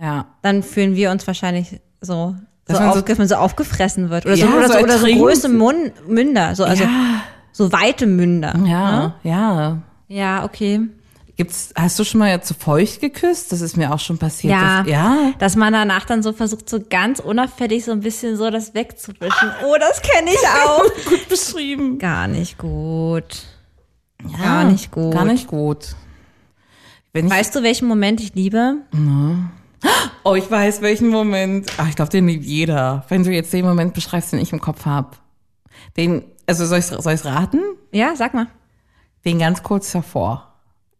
Ja. 0.00 0.26
Dann 0.42 0.62
fühlen 0.62 0.94
wir 0.96 1.10
uns 1.10 1.26
wahrscheinlich 1.26 1.80
so, 2.00 2.12
so, 2.12 2.36
Dass 2.66 2.80
man 2.80 2.92
so- 2.92 2.98
aufge 3.00 3.18
wenn 3.18 3.28
so 3.28 3.36
aufgefressen 3.36 4.10
wird. 4.10 4.26
Oder 4.26 4.36
so, 4.36 4.46
Ja, 4.46 4.54
oder 4.56 4.66
so 4.68 4.72
so, 4.74 4.78
oder 4.80 4.98
so 4.98 5.06
große 5.06 5.48
Mund, 5.48 5.92
Münder. 6.08 6.54
So, 6.54 6.64
also 6.64 6.84
ja, 6.84 7.22
so 7.52 7.72
weite 7.72 8.06
Münder. 8.06 8.54
ja, 8.66 9.14
ja. 9.22 9.82
Ja, 10.08 10.44
okay. 10.44 10.80
Gibt's, 11.36 11.68
hast 11.76 11.98
du 11.98 12.04
schon 12.04 12.20
mal 12.20 12.42
zu 12.42 12.54
feucht 12.54 13.00
geküsst? 13.02 13.52
Das 13.52 13.60
ist 13.60 13.76
mir 13.76 13.92
auch 13.92 14.00
schon 14.00 14.16
passiert. 14.16 14.54
Ja. 14.54 14.82
Das, 14.82 14.90
ja. 14.90 15.32
Dass 15.38 15.54
man 15.54 15.72
danach 15.72 16.06
dann 16.06 16.22
so 16.22 16.32
versucht, 16.32 16.68
so 16.70 16.80
ganz 16.80 17.20
unauffällig 17.20 17.84
so 17.84 17.92
ein 17.92 18.00
bisschen 18.00 18.38
so 18.38 18.48
das 18.50 18.72
wegzuwischen. 18.72 19.50
Oh, 19.66 19.76
das 19.78 20.00
kenne 20.00 20.30
ich 20.30 20.48
auch. 20.64 20.84
Gut 21.10 21.28
beschrieben. 21.28 21.98
Gar 21.98 22.28
nicht 22.28 22.56
gut. 22.56 23.42
Ja, 24.32 24.38
Gar 24.38 24.64
nicht 24.64 24.90
gut. 24.90 25.12
Gar 25.12 25.26
nicht 25.26 25.46
gut. 25.46 25.94
Wenn 27.12 27.26
ich, 27.26 27.32
Weißt 27.32 27.54
du, 27.54 27.62
welchen 27.62 27.86
Moment 27.86 28.20
ich 28.20 28.34
liebe? 28.34 28.76
oh, 30.24 30.34
ich 30.34 30.50
weiß, 30.50 30.80
welchen 30.80 31.08
Moment. 31.08 31.70
Ach, 31.76 31.88
ich 31.88 31.96
glaube, 31.96 32.10
den 32.10 32.28
liebt 32.28 32.44
jeder. 32.44 33.04
Wenn 33.10 33.24
du 33.24 33.30
jetzt 33.30 33.52
den 33.52 33.66
Moment 33.66 33.92
beschreibst, 33.92 34.32
den 34.32 34.38
ich 34.38 34.54
im 34.54 34.60
Kopf 34.60 34.86
hab. 34.86 35.18
Den, 35.98 36.24
also 36.46 36.64
soll 36.64 36.78
ich 36.78 36.90
ich's 36.90 37.24
raten? 37.26 37.60
Ja, 37.92 38.16
sag 38.16 38.32
mal. 38.32 38.46
Den 39.26 39.38
ganz 39.38 39.62
kurz 39.62 39.92
davor. 39.92 40.55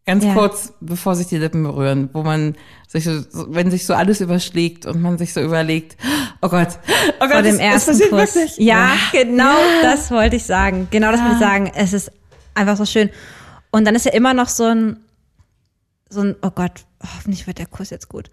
Ganz 0.07 0.23
Ja. 0.23 0.33
kurz, 0.33 0.73
bevor 0.79 1.15
sich 1.15 1.27
die 1.27 1.37
Lippen 1.37 1.61
berühren, 1.63 2.09
wo 2.13 2.23
man 2.23 2.55
sich 2.87 3.03
so, 3.03 3.21
wenn 3.53 3.69
sich 3.69 3.85
so 3.85 3.93
alles 3.93 4.21
überschlägt 4.21 4.85
und 4.85 5.01
man 5.01 5.17
sich 5.17 5.33
so 5.33 5.41
überlegt, 5.41 5.97
oh 6.41 6.47
Gott, 6.47 6.79
oh 7.19 7.27
Gott, 7.27 7.31
Vor 7.33 7.41
dem 7.41 7.57
das, 7.57 7.59
ersten 7.59 7.99
das 7.99 8.09
Kuss. 8.09 8.35
wirklich. 8.35 8.57
Ja, 8.57 8.91
genau 9.11 9.53
das 9.81 10.09
wollte 10.09 10.37
ich 10.37 10.45
sagen. 10.45 10.87
Genau 10.91 11.11
das 11.11 11.19
wollte 11.19 11.33
ich 11.33 11.39
sagen. 11.41 11.71
Es 11.75 11.91
ist 11.91 12.09
einfach 12.55 12.77
so 12.77 12.85
schön. 12.85 13.09
Und 13.69 13.85
dann 13.85 13.95
ist 13.95 14.05
ja 14.05 14.13
immer 14.13 14.33
noch 14.33 14.47
so 14.47 14.63
ein, 14.63 14.97
so 16.09 16.21
ein, 16.21 16.35
oh 16.41 16.51
Gott, 16.51 16.85
hoffentlich 17.03 17.45
wird 17.45 17.57
der 17.59 17.65
Kuss 17.65 17.89
jetzt 17.89 18.07
gut. 18.07 18.31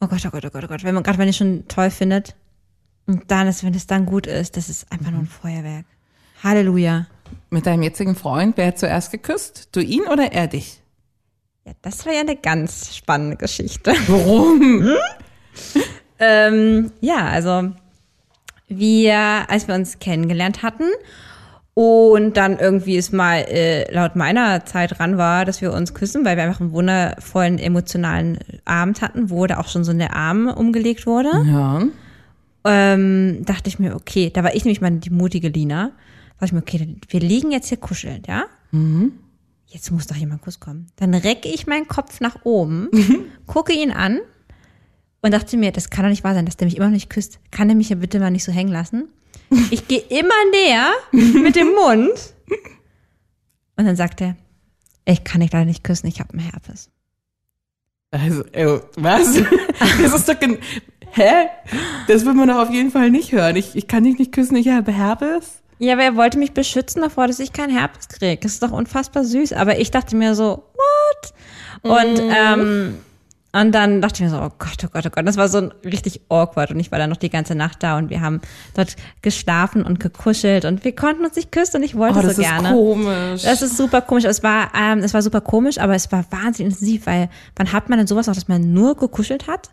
Oh 0.00 0.06
Gott, 0.06 0.22
oh 0.24 0.30
Gott, 0.30 0.44
oh 0.46 0.50
Gott, 0.50 0.62
oh 0.64 0.68
Gott. 0.68 0.84
Wenn 0.84 0.94
man, 0.94 1.02
gerade 1.02 1.18
wenn 1.18 1.26
ihr 1.26 1.32
schon 1.34 1.66
toll 1.66 1.90
findet. 1.90 2.36
Und 3.06 3.28
dann 3.32 3.48
ist, 3.48 3.64
wenn 3.64 3.74
es 3.74 3.88
dann 3.88 4.06
gut 4.06 4.28
ist, 4.28 4.56
das 4.56 4.68
ist 4.68 4.90
einfach 4.92 5.10
nur 5.10 5.20
ein 5.22 5.26
Feuerwerk. 5.26 5.86
Halleluja. 6.44 7.06
Mit 7.50 7.66
deinem 7.66 7.82
jetzigen 7.82 8.14
Freund, 8.14 8.56
wer 8.56 8.68
hat 8.68 8.78
zuerst 8.78 9.10
geküsst? 9.10 9.70
Du 9.72 9.80
ihn 9.80 10.02
oder 10.02 10.30
er 10.32 10.46
dich? 10.46 10.79
Ja, 11.64 11.72
das 11.82 12.06
war 12.06 12.12
ja 12.12 12.20
eine 12.20 12.36
ganz 12.36 12.96
spannende 12.96 13.36
Geschichte. 13.36 13.92
Warum? 14.06 14.84
Ähm, 16.22 16.92
ja, 17.00 17.28
also 17.28 17.70
wir, 18.68 19.16
als 19.48 19.66
wir 19.68 19.74
uns 19.74 19.98
kennengelernt 20.00 20.62
hatten 20.62 20.84
und 21.72 22.36
dann 22.36 22.58
irgendwie 22.58 22.98
es 22.98 23.10
mal 23.10 23.38
äh, 23.48 23.90
laut 23.92 24.16
meiner 24.16 24.66
Zeit 24.66 24.98
dran 24.98 25.16
war, 25.16 25.46
dass 25.46 25.62
wir 25.62 25.72
uns 25.72 25.94
küssen, 25.94 26.24
weil 26.26 26.36
wir 26.36 26.44
einfach 26.44 26.60
einen 26.60 26.72
wundervollen 26.72 27.58
emotionalen 27.58 28.38
Abend 28.66 29.00
hatten, 29.00 29.30
wo 29.30 29.46
da 29.46 29.58
auch 29.60 29.68
schon 29.68 29.82
so 29.82 29.94
der 29.94 30.14
Arm 30.14 30.46
umgelegt 30.48 31.06
wurde, 31.06 31.30
Ja. 31.46 31.82
ähm, 32.66 33.42
dachte 33.46 33.68
ich 33.68 33.78
mir, 33.78 33.96
okay, 33.96 34.30
da 34.32 34.44
war 34.44 34.54
ich 34.54 34.64
nämlich 34.66 34.82
mal 34.82 34.90
die 34.90 35.08
mutige 35.10 35.48
Lina, 35.48 35.92
dachte 36.34 36.44
ich 36.44 36.52
mir, 36.52 36.60
okay, 36.60 36.96
wir 37.08 37.20
liegen 37.20 37.50
jetzt 37.50 37.68
hier 37.68 37.78
kuschelnd, 37.78 38.26
ja? 38.28 38.44
Jetzt 39.70 39.92
muss 39.92 40.08
doch 40.08 40.16
jemand 40.16 40.42
Kuss 40.42 40.58
kommen. 40.58 40.88
Dann 40.96 41.14
recke 41.14 41.48
ich 41.48 41.68
meinen 41.68 41.86
Kopf 41.86 42.20
nach 42.20 42.44
oben, 42.44 42.90
gucke 43.46 43.72
ihn 43.72 43.92
an 43.92 44.18
und 45.22 45.32
dachte 45.32 45.56
mir, 45.56 45.70
das 45.70 45.90
kann 45.90 46.04
doch 46.04 46.10
nicht 46.10 46.24
wahr 46.24 46.34
sein, 46.34 46.44
dass 46.44 46.56
der 46.56 46.66
mich 46.66 46.76
immer 46.76 46.86
noch 46.86 46.92
nicht 46.92 47.08
küsst. 47.08 47.38
Kann 47.52 47.68
der 47.68 47.76
mich 47.76 47.88
ja 47.88 47.96
bitte 47.96 48.18
mal 48.18 48.30
nicht 48.30 48.44
so 48.44 48.52
hängen 48.52 48.72
lassen? 48.72 49.08
Ich 49.72 49.88
gehe 49.88 50.00
immer 50.00 50.34
näher 50.52 50.92
mit 51.12 51.56
dem 51.56 51.72
Mund. 51.74 52.34
Und 53.76 53.84
dann 53.84 53.96
sagt 53.96 54.20
er, 54.20 54.36
ich 55.04 55.24
kann 55.24 55.40
dich 55.40 55.52
leider 55.52 55.64
nicht 55.64 55.82
küssen, 55.82 56.06
ich 56.06 56.20
habe 56.20 56.32
einen 56.34 56.40
Herpes. 56.40 56.90
Also, 58.12 58.44
äh, 58.52 58.80
was? 58.96 59.34
Das 60.02 60.14
ist 60.14 60.28
doch, 60.28 60.36
hä? 61.12 61.32
Das 62.06 62.24
will 62.24 62.34
man 62.34 62.48
doch 62.48 62.58
auf 62.58 62.70
jeden 62.70 62.90
Fall 62.90 63.10
nicht 63.10 63.32
hören. 63.32 63.56
Ich, 63.56 63.74
ich 63.74 63.88
kann 63.88 64.04
dich 64.04 64.18
nicht 64.18 64.32
küssen, 64.32 64.56
ich 64.56 64.68
habe 64.68 64.92
Herpes. 64.92 65.59
Ja, 65.82 65.94
aber 65.94 66.02
er 66.02 66.14
wollte 66.14 66.38
mich 66.38 66.52
beschützen 66.52 67.00
davor, 67.00 67.26
dass 67.26 67.38
ich 67.40 67.54
keinen 67.54 67.76
Herpes 67.76 68.08
kriege. 68.08 68.38
Das 68.42 68.52
ist 68.52 68.62
doch 68.62 68.70
unfassbar 68.70 69.24
süß. 69.24 69.54
Aber 69.54 69.78
ich 69.78 69.90
dachte 69.90 70.14
mir 70.14 70.34
so, 70.34 70.62
what? 70.74 71.32
Und, 71.82 72.20
ähm, 72.20 72.98
und 73.52 73.72
dann 73.72 74.02
dachte 74.02 74.16
ich 74.16 74.20
mir 74.20 74.28
so, 74.30 74.36
oh 74.42 74.50
Gott, 74.58 74.76
oh 74.84 74.88
Gott, 74.92 75.06
oh 75.06 75.10
Gott. 75.10 75.26
Das 75.26 75.38
war 75.38 75.48
so 75.48 75.70
richtig 75.82 76.20
awkward. 76.28 76.70
Und 76.70 76.80
ich 76.80 76.92
war 76.92 76.98
dann 76.98 77.08
noch 77.08 77.16
die 77.16 77.30
ganze 77.30 77.54
Nacht 77.54 77.82
da 77.82 77.96
und 77.96 78.10
wir 78.10 78.20
haben 78.20 78.42
dort 78.74 78.94
geschlafen 79.22 79.82
und 79.82 80.00
gekuschelt 80.00 80.66
und 80.66 80.84
wir 80.84 80.94
konnten 80.94 81.24
uns 81.24 81.34
nicht 81.36 81.50
küssen 81.50 81.76
und 81.78 81.82
ich 81.82 81.96
wollte 81.96 82.18
Oh, 82.18 82.22
das 82.22 82.36
so 82.36 82.42
ist 82.42 82.48
gerne. 82.48 82.72
komisch. 82.72 83.42
Das 83.42 83.62
ist 83.62 83.78
super 83.78 84.02
komisch. 84.02 84.24
Es 84.24 84.42
war, 84.42 84.72
ähm, 84.78 84.98
es 84.98 85.14
war 85.14 85.22
super 85.22 85.40
komisch, 85.40 85.78
aber 85.78 85.94
es 85.94 86.12
war 86.12 86.26
wahnsinnig 86.30 86.74
intensiv, 86.74 87.06
weil 87.06 87.30
wann 87.56 87.72
hat 87.72 87.88
man 87.88 87.96
denn 87.98 88.06
sowas 88.06 88.28
auch, 88.28 88.34
dass 88.34 88.48
man 88.48 88.74
nur 88.74 88.96
gekuschelt 88.96 89.46
hat, 89.46 89.70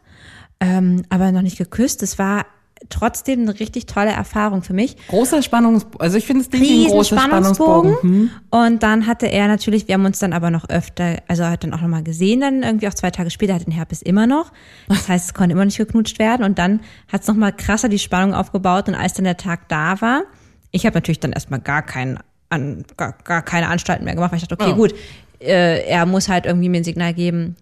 ähm, 0.61 1.03
aber 1.09 1.33
noch 1.33 1.41
nicht 1.41 1.57
geküsst? 1.57 2.01
Es 2.01 2.17
war 2.17 2.45
trotzdem 2.89 3.41
eine 3.41 3.59
richtig 3.59 3.85
tolle 3.85 4.11
Erfahrung 4.11 4.63
für 4.63 4.73
mich. 4.73 4.95
großer 5.07 5.41
Spannungsbogen. 5.41 5.99
Also 6.01 6.17
ich 6.17 6.25
finde 6.25 6.43
es 6.43 6.51
ein 6.53 6.59
großer 6.87 7.17
Spannungsbogen. 7.19 7.93
Spannungsbogen. 7.95 8.01
Hm. 8.01 8.29
Und 8.49 8.83
dann 8.83 9.07
hatte 9.07 9.27
er 9.27 9.47
natürlich, 9.47 9.87
wir 9.87 9.95
haben 9.95 10.05
uns 10.05 10.19
dann 10.19 10.33
aber 10.33 10.49
noch 10.51 10.69
öfter, 10.69 11.17
also 11.27 11.43
er 11.43 11.51
hat 11.51 11.63
dann 11.63 11.73
auch 11.73 11.81
nochmal 11.81 12.03
gesehen, 12.03 12.41
dann 12.41 12.63
irgendwie 12.63 12.87
auch 12.87 12.93
zwei 12.93 13.11
Tage 13.11 13.29
später 13.29 13.53
hat 13.55 13.65
den 13.65 13.73
Herpes 13.73 14.01
immer 14.01 14.27
noch. 14.27 14.51
Das 14.87 15.07
heißt, 15.07 15.25
es 15.27 15.33
konnte 15.33 15.53
immer 15.53 15.65
nicht 15.65 15.77
geknutscht 15.77 16.19
werden. 16.19 16.43
Und 16.45 16.59
dann 16.59 16.81
hat 17.11 17.21
es 17.21 17.27
nochmal 17.27 17.53
krasser 17.53 17.89
die 17.89 17.99
Spannung 17.99 18.33
aufgebaut. 18.33 18.87
Und 18.87 18.95
als 18.95 19.13
dann 19.13 19.25
der 19.25 19.37
Tag 19.37 19.67
da 19.69 19.99
war, 20.01 20.23
ich 20.71 20.85
habe 20.85 20.95
natürlich 20.95 21.19
dann 21.19 21.31
erstmal 21.31 21.59
gar 21.59 21.81
keinen 21.81 22.19
an, 22.49 22.85
gar, 22.95 23.13
gar 23.23 23.41
keine 23.41 23.67
Anstalten 23.67 24.05
mehr 24.05 24.15
gemacht, 24.15 24.31
weil 24.31 24.37
ich 24.39 24.47
dachte, 24.47 24.63
okay, 24.63 24.73
Oh. 24.73 24.77
gut, 24.77 24.93
äh, 25.39 25.85
er 25.85 26.05
muss 26.05 26.29
halt 26.29 26.45
irgendwie 26.45 26.69
mir 26.69 26.77
ein 26.77 26.83
Signal 26.83 27.13
geben. 27.13 27.55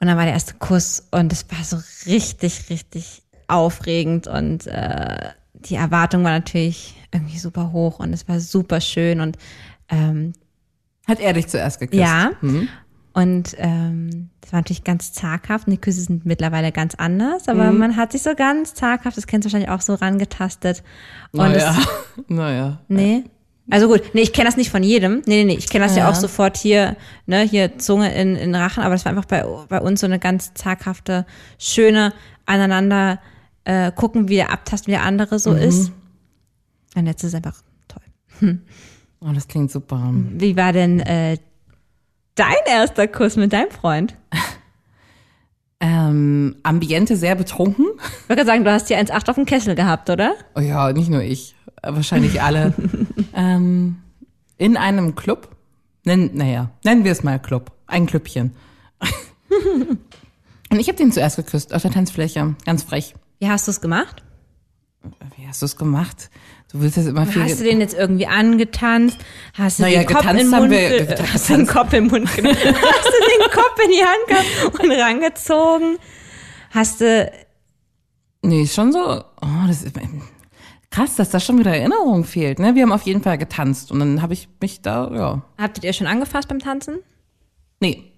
Und 0.00 0.06
dann 0.06 0.16
war 0.16 0.24
der 0.24 0.34
erste 0.34 0.54
Kuss 0.54 1.06
und 1.10 1.32
es 1.32 1.44
war 1.50 1.64
so 1.64 1.78
richtig, 2.10 2.70
richtig 2.70 3.22
aufregend 3.48 4.26
und 4.28 4.66
äh, 4.66 5.30
die 5.54 5.74
Erwartung 5.74 6.22
war 6.24 6.30
natürlich 6.32 6.94
irgendwie 7.12 7.38
super 7.38 7.72
hoch 7.72 7.98
und 7.98 8.12
es 8.12 8.28
war 8.28 8.38
super 8.40 8.80
schön 8.80 9.20
und 9.20 9.36
ähm, 9.88 10.34
Hat 11.08 11.20
er 11.20 11.32
dich 11.32 11.48
zuerst 11.48 11.80
geküsst? 11.80 12.00
ja. 12.00 12.30
Hm. 12.40 12.68
Und 13.14 13.56
ähm, 13.58 14.28
das 14.40 14.52
war 14.52 14.60
natürlich 14.60 14.84
ganz 14.84 15.12
zaghaft. 15.12 15.66
Und 15.66 15.72
die 15.72 15.80
Küsse 15.80 16.02
sind 16.02 16.24
mittlerweile 16.24 16.70
ganz 16.70 16.94
anders, 16.94 17.48
aber 17.48 17.72
Mhm. 17.72 17.78
man 17.78 17.96
hat 17.96 18.12
sich 18.12 18.22
so 18.22 18.34
ganz 18.36 18.74
zaghaft, 18.74 19.16
das 19.16 19.26
kennst 19.26 19.44
du 19.44 19.48
wahrscheinlich 19.48 19.70
auch 19.70 19.80
so 19.80 19.94
rangetastet. 19.94 20.84
Und 21.32 21.38
Naja. 21.40 21.74
es, 21.76 22.24
naja. 22.28 22.78
nee. 22.86 23.24
Also 23.70 23.88
gut, 23.88 24.02
nee, 24.14 24.20
ich 24.20 24.32
kenne 24.32 24.46
das 24.46 24.56
nicht 24.56 24.70
von 24.70 24.82
jedem. 24.84 25.22
Nee, 25.26 25.42
nee, 25.42 25.44
nee, 25.44 25.54
ich 25.58 25.68
kenne 25.68 25.86
das 25.86 25.96
ja. 25.96 26.04
Ja. 26.04 26.10
auch 26.10 26.14
sofort 26.14 26.56
hier, 26.56 26.96
ne, 27.26 27.40
hier 27.40 27.76
Zunge 27.78 28.14
in, 28.14 28.36
in 28.36 28.54
Rachen, 28.54 28.82
aber 28.84 28.94
das 28.94 29.04
war 29.04 29.10
einfach 29.10 29.24
bei, 29.26 29.44
bei 29.68 29.80
uns 29.80 30.00
so 30.00 30.06
eine 30.06 30.18
ganz 30.20 30.54
zaghafte, 30.54 31.26
schöne 31.58 32.12
aneinander 32.46 33.18
äh, 33.64 33.92
gucken, 33.92 34.28
wie 34.28 34.36
der 34.36 34.52
abtasten, 34.52 34.92
wie 34.92 34.96
der 34.96 35.04
andere 35.04 35.38
so 35.38 35.52
ist. 35.52 35.92
Und 36.94 37.06
jetzt 37.06 37.22
ist 37.22 37.28
es 37.28 37.34
einfach 37.34 37.62
toll. 37.86 38.58
Oh, 39.20 39.32
das 39.32 39.48
klingt 39.48 39.70
super. 39.70 40.10
Wie 40.12 40.56
war 40.56 40.72
denn 40.72 41.00
äh, 41.00 41.38
dein 42.34 42.54
erster 42.66 43.08
Kuss 43.08 43.36
mit 43.36 43.52
deinem 43.52 43.70
Freund? 43.70 44.16
Ähm, 45.80 46.56
Ambiente 46.64 47.16
sehr 47.16 47.36
betrunken. 47.36 47.86
Ich 48.22 48.28
gerade 48.28 48.44
sagen, 48.44 48.64
du 48.64 48.72
hast 48.72 48.88
hier 48.88 48.98
1,8 48.98 49.28
auf 49.28 49.36
dem 49.36 49.46
Kessel 49.46 49.76
gehabt, 49.76 50.10
oder? 50.10 50.34
Oh 50.56 50.60
ja, 50.60 50.92
nicht 50.92 51.08
nur 51.08 51.22
ich, 51.22 51.54
wahrscheinlich 51.82 52.42
alle. 52.42 52.74
ähm, 53.32 53.98
in 54.56 54.76
einem 54.76 55.14
Club. 55.14 55.54
Nenn, 56.04 56.30
naja, 56.34 56.70
nennen 56.84 57.04
wir 57.04 57.12
es 57.12 57.22
mal 57.22 57.38
Club. 57.38 57.70
Ein 57.86 58.06
Klüppchen. 58.06 58.54
Und 60.70 60.80
ich 60.80 60.88
habe 60.88 60.98
den 60.98 61.12
zuerst 61.12 61.36
geküsst 61.36 61.72
auf 61.72 61.82
der 61.82 61.92
Tanzfläche. 61.92 62.56
Ganz 62.66 62.82
frech. 62.82 63.14
Wie 63.38 63.48
hast 63.48 63.66
du 63.66 63.70
es 63.70 63.80
gemacht? 63.80 64.22
Wie 65.36 65.46
hast 65.46 65.62
du 65.62 65.66
es 65.66 65.76
gemacht? 65.76 66.30
Du 66.72 66.80
willst 66.80 66.96
das 66.96 67.06
immer 67.06 67.24
viel. 67.24 67.42
Hast 67.42 67.60
du 67.60 67.64
den 67.64 67.80
jetzt 67.80 67.94
irgendwie 67.94 68.26
angetanzt? 68.26 69.16
Hast 69.54 69.78
du 69.78 69.84
Naja, 69.84 70.00
den 70.02 70.08
Kopf 70.08 70.26
in 70.28 70.36
den 70.36 70.48
Mund, 70.50 70.70
wir- 70.70 70.88
ge- 70.88 71.06
getanzt. 71.06 71.32
hast 71.32 71.48
du 71.50 71.56
den 71.56 71.66
Kopf 71.66 71.92
im 71.94 72.06
Mund 72.08 72.34
genommen? 72.34 72.56
hast 72.64 72.64
du 72.66 72.72
den 72.74 73.50
Kopf 73.50 73.80
in 73.84 73.90
die 73.90 74.04
Hand 74.04 74.26
gehabt 74.28 74.82
und 74.84 74.90
rangezogen? 74.90 75.98
Hast 76.70 77.00
du, 77.00 77.32
Nee, 78.42 78.66
schon 78.66 78.92
so. 78.92 79.00
Oh, 79.40 79.66
das 79.66 79.82
ist, 79.82 79.94
Krass, 80.90 81.16
dass 81.16 81.30
da 81.30 81.40
schon 81.40 81.58
wieder 81.58 81.74
Erinnerung 81.76 82.24
fehlt. 82.24 82.58
Ne? 82.58 82.74
Wir 82.74 82.82
haben 82.82 82.92
auf 82.92 83.02
jeden 83.02 83.22
Fall 83.22 83.36
getanzt 83.38 83.90
und 83.92 83.98
dann 84.00 84.22
habe 84.22 84.32
ich 84.32 84.48
mich 84.60 84.80
da, 84.82 85.10
ja. 85.12 85.42
Habtet 85.58 85.84
ihr 85.84 85.92
schon 85.92 86.06
angefasst 86.06 86.48
beim 86.48 86.58
Tanzen? 86.60 86.98
Nee. 87.80 88.12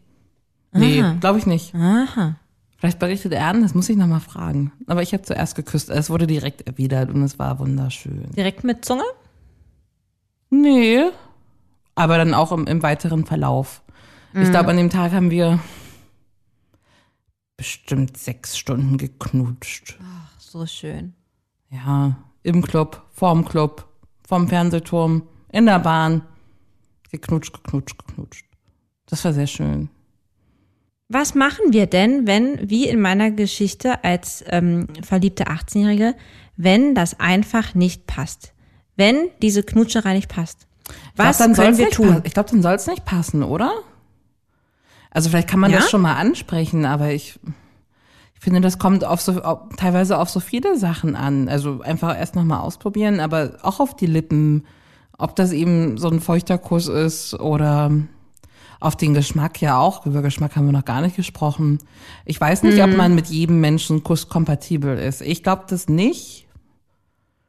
Nee, 0.73 1.03
glaube 1.21 1.39
ich 1.39 1.47
nicht. 1.47 1.75
Aha. 1.75 2.37
Vielleicht 2.81 2.99
berichtet 2.99 3.35
er 3.35 3.47
an, 3.47 3.61
das 3.61 3.75
muss 3.75 3.91
ich 3.91 3.97
nochmal 3.99 4.21
fragen. 4.21 4.73
Aber 4.87 5.03
ich 5.03 5.13
habe 5.13 5.23
zuerst 5.23 5.55
geküsst. 5.55 5.91
Es 5.91 6.09
wurde 6.09 6.27
direkt 6.27 6.67
erwidert 6.67 7.11
und 7.11 7.23
es 7.23 7.39
war 7.39 7.59
wunderschön. 7.59 8.31
Direkt 8.35 8.65
mit 8.65 8.87
Zunge? 8.87 9.05
Nee. 10.49 11.03
Aber 11.95 12.17
dann 12.17 12.33
auch 12.33 12.53
im, 12.53 12.67
im 12.67 12.83
weiteren 12.83 13.27
Verlauf. 13.27 13.83
Ich 14.33 14.49
glaube, 14.49 14.71
an 14.71 14.79
dem 14.79 14.89
Tag 14.89 15.13
haben 15.13 15.31
wir 15.31 15.59
bestimmt 17.59 18.17
sechs 18.17 18.57
Stunden 18.57 18.97
geknutscht. 18.97 19.99
So 20.39 20.65
schön. 20.65 21.13
Ja, 21.69 22.17
im 22.43 22.63
Club, 22.63 23.03
vorm 23.13 23.45
Club, 23.45 23.87
vorm 24.27 24.49
Fernsehturm, 24.49 25.25
in 25.53 25.67
der 25.67 25.81
Bahn. 25.81 26.23
Geknutscht, 27.11 27.53
geknutscht, 27.53 28.07
geknutscht. 28.07 28.47
Das 29.05 29.23
war 29.27 29.35
sehr 29.35 29.49
schön. 29.49 29.91
Was 31.13 31.35
machen 31.35 31.73
wir 31.73 31.87
denn, 31.87 32.29
wenn, 32.29 32.71
wie 32.71 32.89
in 32.89 33.01
meiner 33.01 33.33
Geschichte 33.33 34.05
als 34.05 34.45
ähm, 34.47 34.87
verliebte 35.03 35.49
18-Jährige, 35.49 36.15
wenn 36.57 36.95
das 36.95 37.19
einfach 37.19 37.75
nicht 37.75 38.07
passt? 38.07 38.53
Wenn 38.95 39.29
diese 39.43 39.65
Knutscherei 39.65 40.15
nicht 40.15 40.29
passt? 40.29 40.69
Was 41.17 41.39
glaub, 41.39 41.57
soll's 41.57 41.79
wir 41.79 41.91
tun? 41.91 42.21
Ich 42.23 42.33
glaube, 42.33 42.51
dann 42.51 42.63
soll 42.63 42.75
es 42.75 42.87
nicht 42.87 43.05
passen, 43.05 43.43
oder? 43.43 43.73
Also 45.11 45.31
vielleicht 45.31 45.49
kann 45.49 45.59
man 45.59 45.73
Ja? 45.73 45.79
das 45.79 45.91
schon 45.91 46.01
mal 46.01 46.15
ansprechen, 46.15 46.85
aber 46.85 47.11
ich, 47.11 47.41
ich 48.35 48.41
finde, 48.41 48.61
das 48.61 48.79
kommt 48.79 49.05
auf 49.05 49.21
so 49.21 49.43
auf, 49.43 49.63
teilweise 49.77 50.17
auf 50.17 50.31
so 50.31 50.39
viele 50.39 50.79
Sachen 50.79 51.17
an. 51.17 51.49
Also 51.49 51.81
einfach 51.81 52.17
erst 52.17 52.37
noch 52.37 52.45
mal 52.45 52.61
ausprobieren, 52.61 53.19
aber 53.19 53.59
auch 53.63 53.81
auf 53.81 53.97
die 53.97 54.07
Lippen, 54.07 54.65
ob 55.19 55.35
das 55.35 55.51
eben 55.51 55.99
so 55.99 56.09
ein 56.09 56.21
feuchter 56.21 56.57
Kuss 56.57 56.87
ist 56.87 57.35
oder 57.35 57.91
auf 58.81 58.97
den 58.97 59.15
Geschmack 59.15 59.61
ja 59.61 59.79
auch. 59.79 60.07
Über 60.07 60.23
Geschmack 60.23 60.57
haben 60.57 60.67
wir 60.67 60.73
noch 60.73 60.85
gar 60.85 61.01
nicht 61.03 61.15
gesprochen. 61.17 61.79
Ich 62.25 62.41
weiß 62.41 62.63
nicht, 62.65 62.79
Mhm. 62.79 62.85
ob 62.93 62.97
man 62.97 63.15
mit 63.15 63.27
jedem 63.29 63.61
Menschen 63.61 64.03
Kuss 64.03 64.29
kompatibel 64.29 64.99
ist. 64.99 65.21
Ich 65.21 65.43
glaube 65.43 65.65
das 65.69 65.89
nicht. 65.89 66.47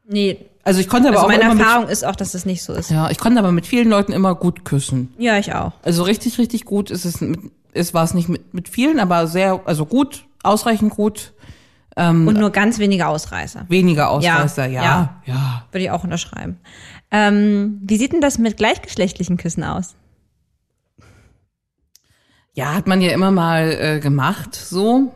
Nee, 0.08 0.38
Also 0.64 0.80
ich 0.82 0.90
konnte 0.90 1.08
aber 1.08 1.18
also 1.24 1.28
auch 1.34 1.40
meine 1.40 1.60
Erfahrung 1.60 1.88
ist 1.88 2.06
auch, 2.06 2.16
dass 2.16 2.34
das 2.34 2.46
nicht 2.46 2.62
so 2.64 2.74
ist. 2.74 2.90
mit, 2.92 2.98
ja, 3.00 3.10
ich 3.10 3.18
konnte 3.18 3.40
aber 3.40 3.52
mit 3.52 3.66
vielen 3.66 3.90
Leuten 3.90 4.12
immer 4.12 4.36
gut 4.36 4.66
küssen. 4.66 5.14
Ja, 5.18 5.38
ich 5.40 5.54
auch. 5.56 5.72
Also 5.84 6.04
richtig, 6.04 6.38
richtig 6.38 6.66
gut 6.66 6.92
ist 6.92 7.06
es, 7.06 7.22
mit, 7.22 7.40
ist 7.74 7.94
war 7.94 8.04
es 8.04 8.14
nicht 8.14 8.28
mit, 8.30 8.54
mit 8.54 8.68
vielen, 8.70 9.00
aber 9.00 9.26
sehr, 9.28 9.62
also 9.66 9.86
gut, 9.86 10.26
ausreichend 10.44 10.92
gut, 10.94 11.34
Und 11.96 12.26
nur 12.38 12.50
ganz 12.52 12.78
wenige 12.80 13.08
Ausreißer. 13.08 13.66
weniger 13.70 14.10
Ausreißer, 14.10 14.66
ja, 14.68 14.84
ja. 14.84 15.22
ja. 15.26 15.66
Würde 15.72 15.84
ich 15.86 15.92
auch 15.92 16.04
unterschreiben. 16.04 16.58
Ähm, 17.12 17.80
wie 17.84 17.98
sieht 17.98 18.14
denn 18.14 18.22
das 18.22 18.38
mit 18.38 18.58
gleichgeschlechtlichen 18.58 19.38
Küssen 19.38 19.64
aus? 19.64 19.96
Ja, 22.54 22.74
hat 22.74 22.88
man 22.88 23.02
ja 23.02 23.12
immer 23.12 23.32
mal 23.32 23.72
äh, 23.80 24.00
gemacht, 24.00 24.56
so. 24.56 25.14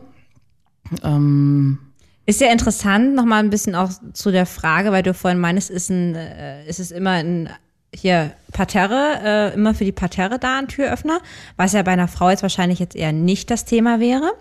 Ähm, 1.04 1.78
Ist 2.24 2.40
ja 2.40 2.50
interessant, 2.50 3.14
nochmal 3.14 3.40
ein 3.42 3.50
bisschen 3.50 3.74
auch 3.74 3.90
zu 4.14 4.30
der 4.30 4.46
Frage, 4.46 4.90
weil 4.92 5.02
du 5.02 5.12
vorhin 5.14 5.38
meinst, 5.40 5.68
ist, 5.70 5.90
ein, 5.90 6.14
äh, 6.14 6.66
ist 6.66 6.80
es 6.80 6.90
immer 6.90 7.10
ein 7.10 7.50
hier 7.94 8.32
Parterre, 8.52 9.20
äh, 9.52 9.54
immer 9.54 9.74
für 9.74 9.84
die 9.84 9.92
Parterre 9.92 10.38
da 10.38 10.58
ein 10.58 10.68
Türöffner, 10.68 11.18
was 11.56 11.72
ja 11.72 11.82
bei 11.82 11.92
einer 11.92 12.08
Frau 12.08 12.30
jetzt 12.30 12.42
wahrscheinlich 12.42 12.78
jetzt 12.78 12.96
eher 12.96 13.12
nicht 13.12 13.50
das 13.50 13.64
Thema 13.64 14.00
wäre. 14.00 14.32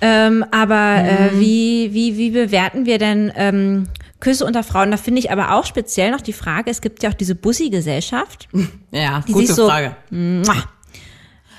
Ähm, 0.00 0.44
aber 0.50 0.96
äh, 1.04 1.38
wie, 1.40 1.90
wie, 1.92 2.16
wie 2.16 2.30
bewerten 2.30 2.86
wir 2.86 2.98
denn 2.98 3.32
ähm, 3.36 3.88
Küsse 4.20 4.44
unter 4.44 4.62
Frauen? 4.62 4.90
Da 4.90 4.96
finde 4.96 5.20
ich 5.20 5.30
aber 5.30 5.52
auch 5.54 5.64
speziell 5.66 6.10
noch 6.10 6.20
die 6.20 6.32
Frage, 6.32 6.70
es 6.70 6.80
gibt 6.80 7.02
ja 7.02 7.10
auch 7.10 7.14
diese 7.14 7.34
Bussi-Gesellschaft. 7.34 8.48
ja, 8.90 9.22
Die 9.26 9.32
gute 9.32 9.52
so- 9.52 9.68
Frage. 9.68 9.96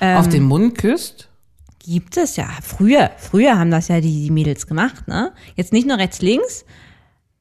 Mua. 0.00 0.18
Auf 0.18 0.28
den 0.28 0.42
Mund 0.44 0.76
küsst? 0.76 1.28
Gibt 1.78 2.16
es 2.16 2.36
ja. 2.36 2.48
Früher, 2.62 3.10
früher 3.18 3.58
haben 3.58 3.70
das 3.70 3.88
ja 3.88 4.00
die, 4.00 4.24
die 4.24 4.30
Mädels 4.30 4.66
gemacht, 4.66 5.06
ne? 5.06 5.32
Jetzt 5.54 5.72
nicht 5.72 5.86
nur 5.86 5.98
rechts, 5.98 6.22
links. 6.22 6.64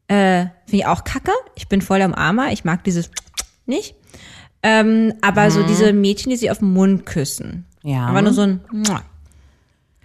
Äh, 0.07 0.47
Finde 0.65 0.77
ich 0.77 0.85
auch 0.85 1.03
kacke. 1.03 1.31
Ich 1.55 1.69
bin 1.69 1.81
voll 1.81 2.01
am 2.01 2.13
Armer. 2.13 2.51
Ich 2.51 2.65
mag 2.65 2.83
dieses 2.83 3.09
nicht. 3.65 3.95
Ähm, 4.61 5.13
aber 5.21 5.49
so 5.51 5.63
diese 5.63 5.93
Mädchen, 5.93 6.29
die 6.29 6.35
sie 6.37 6.51
auf 6.51 6.59
den 6.59 6.73
Mund 6.73 7.05
küssen. 7.05 7.65
Ja. 7.83 8.05
Aber 8.07 8.21
nur 8.21 8.33
so 8.33 8.41
ein. 8.41 8.61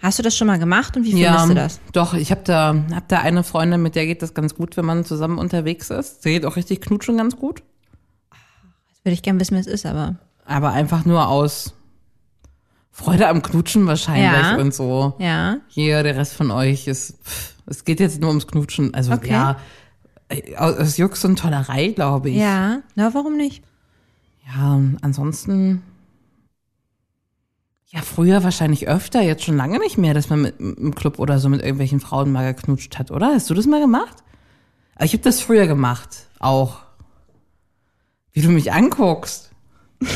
Hast 0.00 0.18
du 0.18 0.22
das 0.22 0.36
schon 0.36 0.46
mal 0.46 0.58
gemacht 0.60 0.96
und 0.96 1.04
wie 1.04 1.10
findest 1.12 1.34
Ja, 1.34 1.46
du 1.46 1.54
das? 1.54 1.80
doch, 1.92 2.14
ich 2.14 2.30
habe 2.30 2.42
da, 2.44 2.74
hab 2.94 3.08
da 3.08 3.18
eine 3.18 3.42
Freundin, 3.42 3.82
mit 3.82 3.96
der 3.96 4.06
geht 4.06 4.22
das 4.22 4.32
ganz 4.32 4.54
gut, 4.54 4.76
wenn 4.76 4.84
man 4.84 5.04
zusammen 5.04 5.38
unterwegs 5.38 5.90
ist. 5.90 6.22
Sie 6.22 6.30
geht 6.30 6.46
auch 6.46 6.54
richtig 6.54 6.80
knutschen 6.80 7.16
ganz 7.16 7.36
gut. 7.36 7.62
Würde 9.02 9.14
ich 9.14 9.22
gern 9.22 9.40
wissen, 9.40 9.56
wie 9.56 9.60
es 9.60 9.66
ist, 9.66 9.86
aber. 9.86 10.16
Aber 10.44 10.70
einfach 10.70 11.04
nur 11.04 11.28
aus 11.28 11.74
Freude 12.90 13.28
am 13.28 13.42
Knutschen 13.42 13.86
wahrscheinlich 13.86 14.24
Ja. 14.42 14.56
und 14.56 14.74
so. 14.74 15.14
Ja. 15.18 15.58
Hier, 15.68 16.02
der 16.02 16.16
Rest 16.16 16.34
von 16.34 16.50
euch 16.50 16.86
ist, 16.88 17.14
pff, 17.24 17.54
es 17.66 17.84
geht 17.84 18.00
jetzt 18.00 18.20
nur 18.20 18.30
ums 18.30 18.46
Knutschen. 18.46 18.92
Also 18.94 19.12
Okay. 19.12 19.30
ja, 19.30 19.56
aus 20.56 20.96
Jux 20.96 21.24
und 21.24 21.38
Tollerei, 21.38 21.88
glaube 21.88 22.30
ich. 22.30 22.36
Ja. 22.36 22.80
Na, 22.96 23.14
warum 23.14 23.36
nicht? 23.36 23.62
Ja, 24.46 24.80
ansonsten, 25.02 25.82
ja, 27.86 28.00
früher 28.02 28.42
wahrscheinlich 28.42 28.88
öfter, 28.88 29.20
jetzt 29.22 29.44
schon 29.44 29.56
lange 29.56 29.78
nicht 29.78 29.96
mehr, 29.98 30.12
dass 30.14 30.28
man 30.28 30.42
mit, 30.42 30.58
im 30.60 30.94
Club 30.94 31.18
oder 31.18 31.38
so 31.38 31.48
mit 31.48 31.60
irgendwelchen 31.60 32.00
Frauen 32.00 32.32
mal 32.32 32.52
geknutscht 32.54 32.98
hat, 32.98 33.10
oder? 33.10 33.28
Hast 33.34 33.48
du 33.48 33.54
das 33.54 33.66
mal 33.66 33.80
gemacht? 33.80 34.16
Aber 34.96 35.04
Ich 35.04 35.12
habe 35.12 35.22
das 35.22 35.40
früher 35.40 35.66
gemacht, 35.66 36.26
auch. 36.40 36.80
Wie 38.32 38.42
du 38.42 38.50
mich 38.50 38.72
anguckst. 38.72 39.50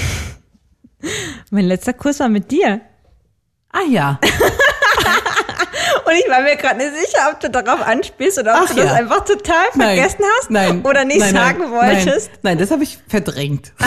Mein 1.50 1.64
letzter 1.66 1.92
Kuss 1.92 2.20
war 2.20 2.28
mit 2.28 2.50
dir. 2.50 2.80
Ah 3.72 3.86
ja, 3.88 4.20
Und 6.04 6.14
ich 6.14 6.28
war 6.28 6.42
mir 6.42 6.56
gerade 6.56 6.76
nicht 6.76 6.92
sicher, 6.94 7.30
ob 7.32 7.40
du 7.40 7.50
darauf 7.50 7.80
anspielst 7.86 8.38
oder 8.38 8.54
ob 8.54 8.60
Ach 8.64 8.68
du 8.68 8.76
das 8.76 8.86
ja. 8.86 8.92
einfach 8.92 9.24
total 9.24 9.64
Nein. 9.74 9.98
vergessen 9.98 10.24
hast 10.38 10.50
Nein. 10.50 10.82
oder 10.84 11.04
nicht 11.04 11.20
nein, 11.20 11.34
sagen 11.34 11.58
nein, 11.60 11.70
wolltest. 11.70 12.30
Nein, 12.30 12.40
nein, 12.42 12.58
das 12.58 12.70
habe 12.70 12.82
ich 12.82 12.98
verdrängt. 13.08 13.72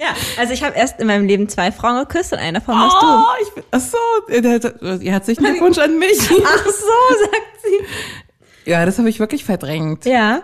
Ja, 0.00 0.16
also 0.36 0.52
ich 0.52 0.64
habe 0.64 0.76
erst 0.76 0.98
in 0.98 1.06
meinem 1.06 1.28
Leben 1.28 1.48
zwei 1.48 1.70
Frauen 1.70 1.96
geküsst 2.00 2.32
und 2.32 2.40
eine 2.40 2.58
davon 2.58 2.74
warst 2.74 3.00
du. 3.00 3.06
Oh, 3.06 3.40
ich 3.40 3.54
bin, 3.54 3.64
ach 3.70 3.80
so, 3.80 3.98
äh, 4.32 5.08
herzlichen 5.08 5.44
Glückwunsch 5.44 5.78
an 5.78 5.96
mich. 5.96 6.18
Ach 6.44 6.64
so, 6.64 7.20
sagt 7.20 7.62
sie. 7.62 8.68
Ja, 8.68 8.84
das 8.84 8.98
habe 8.98 9.08
ich 9.08 9.20
wirklich 9.20 9.44
verdrängt. 9.44 10.04
Ja. 10.04 10.42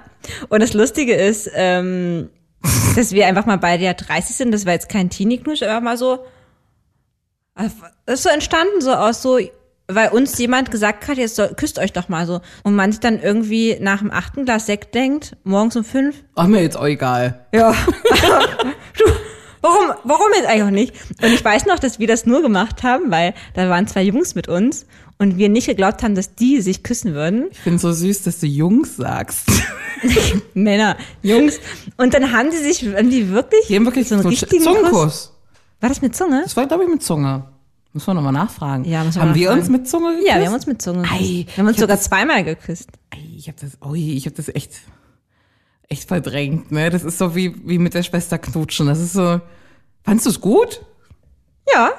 Und 0.48 0.62
das 0.62 0.74
Lustige 0.74 1.16
ist, 1.16 1.50
ähm, 1.54 2.30
dass 2.96 3.12
wir 3.12 3.26
einfach 3.26 3.46
mal 3.46 3.58
beide 3.58 3.84
ja 3.84 3.94
30 3.94 4.36
sind. 4.36 4.52
Das 4.52 4.66
war 4.66 4.72
jetzt 4.72 4.88
kein 4.88 5.10
Teenie-Knusch, 5.10 5.62
aber 5.62 5.80
mal 5.80 5.96
so. 5.96 6.24
Das 7.54 7.72
ist 8.06 8.22
so 8.22 8.28
entstanden, 8.28 8.80
so 8.80 8.92
aus 8.92 9.20
so, 9.20 9.38
weil 9.88 10.10
uns 10.10 10.38
jemand 10.38 10.70
gesagt 10.70 11.08
hat, 11.08 11.18
jetzt 11.18 11.36
soll, 11.36 11.48
küsst 11.56 11.78
euch 11.78 11.92
doch 11.92 12.08
mal 12.08 12.26
so. 12.26 12.40
Und 12.62 12.76
man 12.76 12.92
sich 12.92 13.00
dann 13.00 13.20
irgendwie 13.20 13.78
nach 13.80 13.98
dem 13.98 14.12
achten 14.12 14.44
Glas 14.44 14.66
Sekt 14.66 14.94
denkt, 14.94 15.36
morgens 15.44 15.76
um 15.76 15.84
fünf, 15.84 16.22
Ach, 16.36 16.46
mir 16.46 16.62
jetzt 16.62 16.76
auch 16.76 16.86
egal. 16.86 17.46
Ja. 17.52 17.72
du, 18.98 19.04
warum, 19.60 19.92
warum 20.04 20.26
jetzt 20.36 20.46
eigentlich 20.46 20.62
auch 20.62 20.70
nicht? 20.70 20.94
Und 21.22 21.32
ich 21.32 21.44
weiß 21.44 21.66
noch, 21.66 21.78
dass 21.78 21.98
wir 21.98 22.06
das 22.06 22.26
nur 22.26 22.42
gemacht 22.42 22.82
haben, 22.82 23.10
weil 23.10 23.34
da 23.54 23.68
waren 23.68 23.86
zwei 23.86 24.02
Jungs 24.02 24.34
mit 24.34 24.48
uns 24.48 24.86
und 25.18 25.36
wir 25.36 25.48
nicht 25.48 25.66
geglaubt 25.66 26.02
haben, 26.02 26.14
dass 26.14 26.34
die 26.34 26.60
sich 26.60 26.82
küssen 26.82 27.14
würden. 27.14 27.46
Ich 27.50 27.58
finde 27.60 27.78
so 27.78 27.92
süß, 27.92 28.22
dass 28.22 28.40
du 28.40 28.46
Jungs 28.46 28.96
sagst. 28.96 29.46
Männer, 30.54 30.96
Jungs. 31.22 31.58
Und 31.96 32.14
dann 32.14 32.32
haben 32.32 32.50
die 32.50 32.56
sich, 32.56 32.84
haben 32.94 33.10
die 33.10 33.28
wirklich, 33.30 33.66
Die 33.66 33.76
haben 33.76 33.84
wirklich 33.84 34.08
so 34.08 34.14
einen 34.14 34.22
so 34.22 34.28
richtigen 34.28 34.64
Kuss. 34.64 34.74
Zungenkuss. 34.74 35.32
War 35.80 35.88
das 35.88 36.02
mit 36.02 36.14
Zunge? 36.16 36.42
Das 36.44 36.56
war, 36.56 36.66
glaube 36.66 36.84
ich, 36.84 36.90
mit 36.90 37.02
Zunge. 37.02 37.44
Muss 37.92 38.06
man 38.06 38.16
nochmal 38.16 38.32
nachfragen. 38.32 38.84
Ja, 38.84 39.02
müssen 39.02 39.16
wir 39.16 39.22
haben 39.22 39.34
wir 39.34 39.46
nachfragen. 39.48 39.60
uns 39.62 39.70
mit 39.70 39.88
Zunge 39.88 40.10
geküsst? 40.12 40.28
Ja, 40.28 40.38
wir 40.38 40.46
haben 40.46 40.54
uns 40.54 40.66
mit 40.66 40.82
Zunge 40.82 41.02
geküsst. 41.02 41.20
Ei, 41.20 41.46
wir 41.46 41.56
haben 41.56 41.66
uns 41.68 41.76
sogar 41.78 41.96
das- 41.96 42.04
zweimal 42.04 42.44
geküsst. 42.44 42.88
Ei, 43.10 43.18
ich 43.36 43.48
habe 43.48 43.58
das, 43.60 43.78
ui, 43.88 44.12
ich 44.16 44.26
habe 44.26 44.36
das 44.36 44.48
echt, 44.48 44.72
echt 45.88 46.08
verdrängt, 46.08 46.70
ne? 46.70 46.90
Das 46.90 47.04
ist 47.04 47.18
so 47.18 47.34
wie, 47.34 47.54
wie 47.66 47.78
mit 47.78 47.94
der 47.94 48.02
Schwester 48.02 48.38
knutschen. 48.38 48.86
Das 48.86 49.00
ist 49.00 49.14
so, 49.14 49.40
fandst 50.04 50.26
du 50.26 50.30
es 50.30 50.40
gut? 50.40 50.82
Ja. 51.72 51.92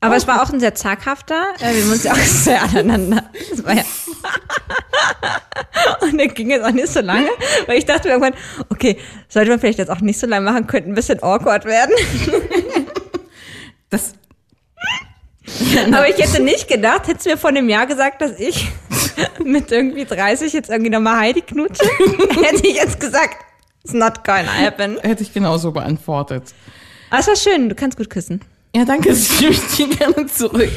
Aber 0.00 0.14
es 0.14 0.28
war 0.28 0.42
auch 0.42 0.52
ein 0.52 0.60
sehr 0.60 0.76
zaghafter. 0.76 1.54
Äh, 1.60 1.74
wir 1.74 1.90
uns 1.90 2.04
ja 2.04 2.12
auch 2.12 2.16
sehr 2.16 2.62
aneinander. 2.62 3.30
Das 3.50 3.64
war 3.64 3.74
ja. 3.74 3.82
Und 6.02 6.18
dann 6.18 6.28
ging 6.34 6.52
es 6.52 6.62
auch 6.62 6.70
nicht 6.70 6.88
so 6.88 7.00
lange, 7.00 7.28
weil 7.66 7.78
ich 7.78 7.84
dachte 7.84 8.08
mir 8.08 8.14
irgendwann, 8.14 8.34
okay, 8.68 8.98
sollte 9.28 9.50
man 9.50 9.58
vielleicht 9.58 9.78
jetzt 9.78 9.90
auch 9.90 10.00
nicht 10.00 10.18
so 10.18 10.26
lange 10.26 10.50
machen, 10.50 10.66
könnte 10.66 10.88
ein 10.88 10.94
bisschen 10.94 11.22
awkward 11.22 11.64
werden. 11.64 11.94
Das, 13.90 14.12
Aber 15.92 16.08
ich 16.08 16.18
hätte 16.18 16.42
nicht 16.42 16.68
gedacht, 16.68 17.08
hättest 17.08 17.26
du 17.26 17.30
mir 17.30 17.36
vor 17.36 17.50
einem 17.50 17.68
Jahr 17.68 17.86
gesagt, 17.86 18.20
dass 18.20 18.38
ich 18.38 18.68
mit 19.44 19.70
irgendwie 19.72 20.04
30 20.04 20.52
jetzt 20.52 20.70
irgendwie 20.70 20.90
nochmal 20.90 21.18
Heidi 21.20 21.40
knutsche, 21.42 21.84
hätte 22.42 22.66
ich 22.66 22.74
jetzt 22.76 23.00
gesagt, 23.00 23.36
it's 23.84 23.92
not 23.94 24.24
gonna 24.24 24.52
happen. 24.52 24.98
hätte 25.00 25.22
ich 25.22 25.32
genauso 25.32 25.72
beantwortet. 25.72 26.42
Aber 27.10 27.20
es 27.20 27.28
war 27.28 27.36
schön, 27.36 27.68
du 27.68 27.74
kannst 27.74 27.96
gut 27.96 28.10
küssen. 28.10 28.40
Ja, 28.76 28.84
danke, 28.84 29.08
das 29.10 29.38
gebe 29.38 29.52
ich 29.52 29.60
dir 29.76 29.88
gerne 29.88 30.26
zurück. 30.26 30.70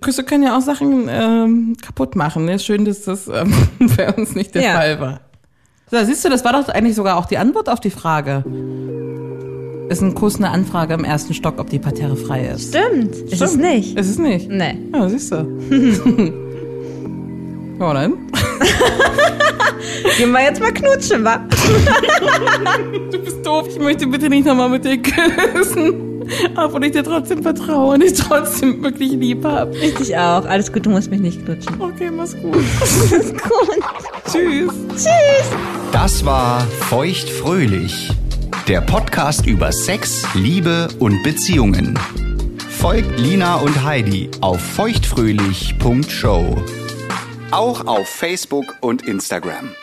Küsse 0.00 0.24
können 0.24 0.42
ja 0.42 0.56
auch 0.56 0.60
Sachen 0.62 1.08
ähm, 1.08 1.76
kaputt 1.80 2.16
machen. 2.16 2.44
Ne? 2.44 2.58
Schön, 2.58 2.84
dass 2.84 3.02
das 3.02 3.28
ähm, 3.28 3.54
bei 3.96 4.12
uns 4.12 4.34
nicht 4.34 4.54
der 4.54 4.62
Ja. 4.62 4.74
Fall 4.74 5.00
war. 5.00 5.20
So, 5.90 6.02
siehst 6.04 6.24
du, 6.24 6.28
das 6.30 6.44
war 6.44 6.52
doch 6.52 6.68
eigentlich 6.68 6.94
sogar 6.96 7.16
auch 7.18 7.26
die 7.26 7.38
Antwort 7.38 7.68
auf 7.68 7.78
die 7.80 7.90
Frage. 7.90 8.44
Ist 9.88 10.00
ein 10.00 10.14
Kuss 10.14 10.36
eine 10.36 10.48
Anfrage 10.50 10.94
im 10.94 11.04
ersten 11.04 11.34
Stock, 11.34 11.58
ob 11.58 11.68
die 11.68 11.78
Parterre 11.78 12.16
frei 12.16 12.46
ist? 12.46 12.68
Stimmt. 12.74 13.14
Ist 13.14 13.42
es 13.42 13.50
Stimmt. 13.50 13.62
nicht. 13.62 13.98
Ist 13.98 14.08
es 14.08 14.18
nicht? 14.18 14.48
Nee. 14.48 14.78
Ja, 14.94 15.08
siehst 15.08 15.32
du. 15.32 16.32
Dann. 17.90 18.12
Gehen 20.16 20.32
wir 20.32 20.42
jetzt 20.42 20.60
mal 20.60 20.72
knutschen, 20.72 21.24
wa? 21.24 21.40
Du 23.10 23.18
bist 23.18 23.44
doof, 23.44 23.66
ich 23.68 23.78
möchte 23.78 24.06
bitte 24.06 24.28
nicht 24.28 24.46
nochmal 24.46 24.68
mit 24.68 24.84
dir 24.84 24.98
küssen. 24.98 26.24
Obwohl 26.56 26.84
ich 26.84 26.92
dir 26.92 27.02
trotzdem 27.02 27.42
vertraue 27.42 27.94
und 27.94 28.02
ich 28.02 28.14
trotzdem 28.14 28.82
wirklich 28.82 29.12
lieb 29.12 29.44
habe. 29.44 29.72
Richtig 29.74 30.16
auch. 30.16 30.44
Alles 30.46 30.72
gut, 30.72 30.86
du 30.86 30.90
musst 30.90 31.10
mich 31.10 31.20
nicht 31.20 31.44
knutschen. 31.44 31.80
Okay, 31.80 32.10
mach's 32.10 32.36
gut. 32.40 32.52
Gut. 32.52 32.64
Tschüss. 34.32 34.72
Das 35.92 36.24
war 36.24 36.60
Feuchtfröhlich, 36.88 38.10
der 38.68 38.80
Podcast 38.80 39.46
über 39.46 39.72
Sex, 39.72 40.22
Liebe 40.34 40.88
und 40.98 41.22
Beziehungen. 41.22 41.98
Folgt 42.70 43.18
Lina 43.20 43.56
und 43.56 43.84
Heidi 43.84 44.30
auf 44.40 44.60
feuchtfröhlich.show. 44.60 46.81
Auch 47.52 47.86
auf 47.86 48.08
Facebook 48.08 48.78
und 48.80 49.02
Instagram. 49.02 49.74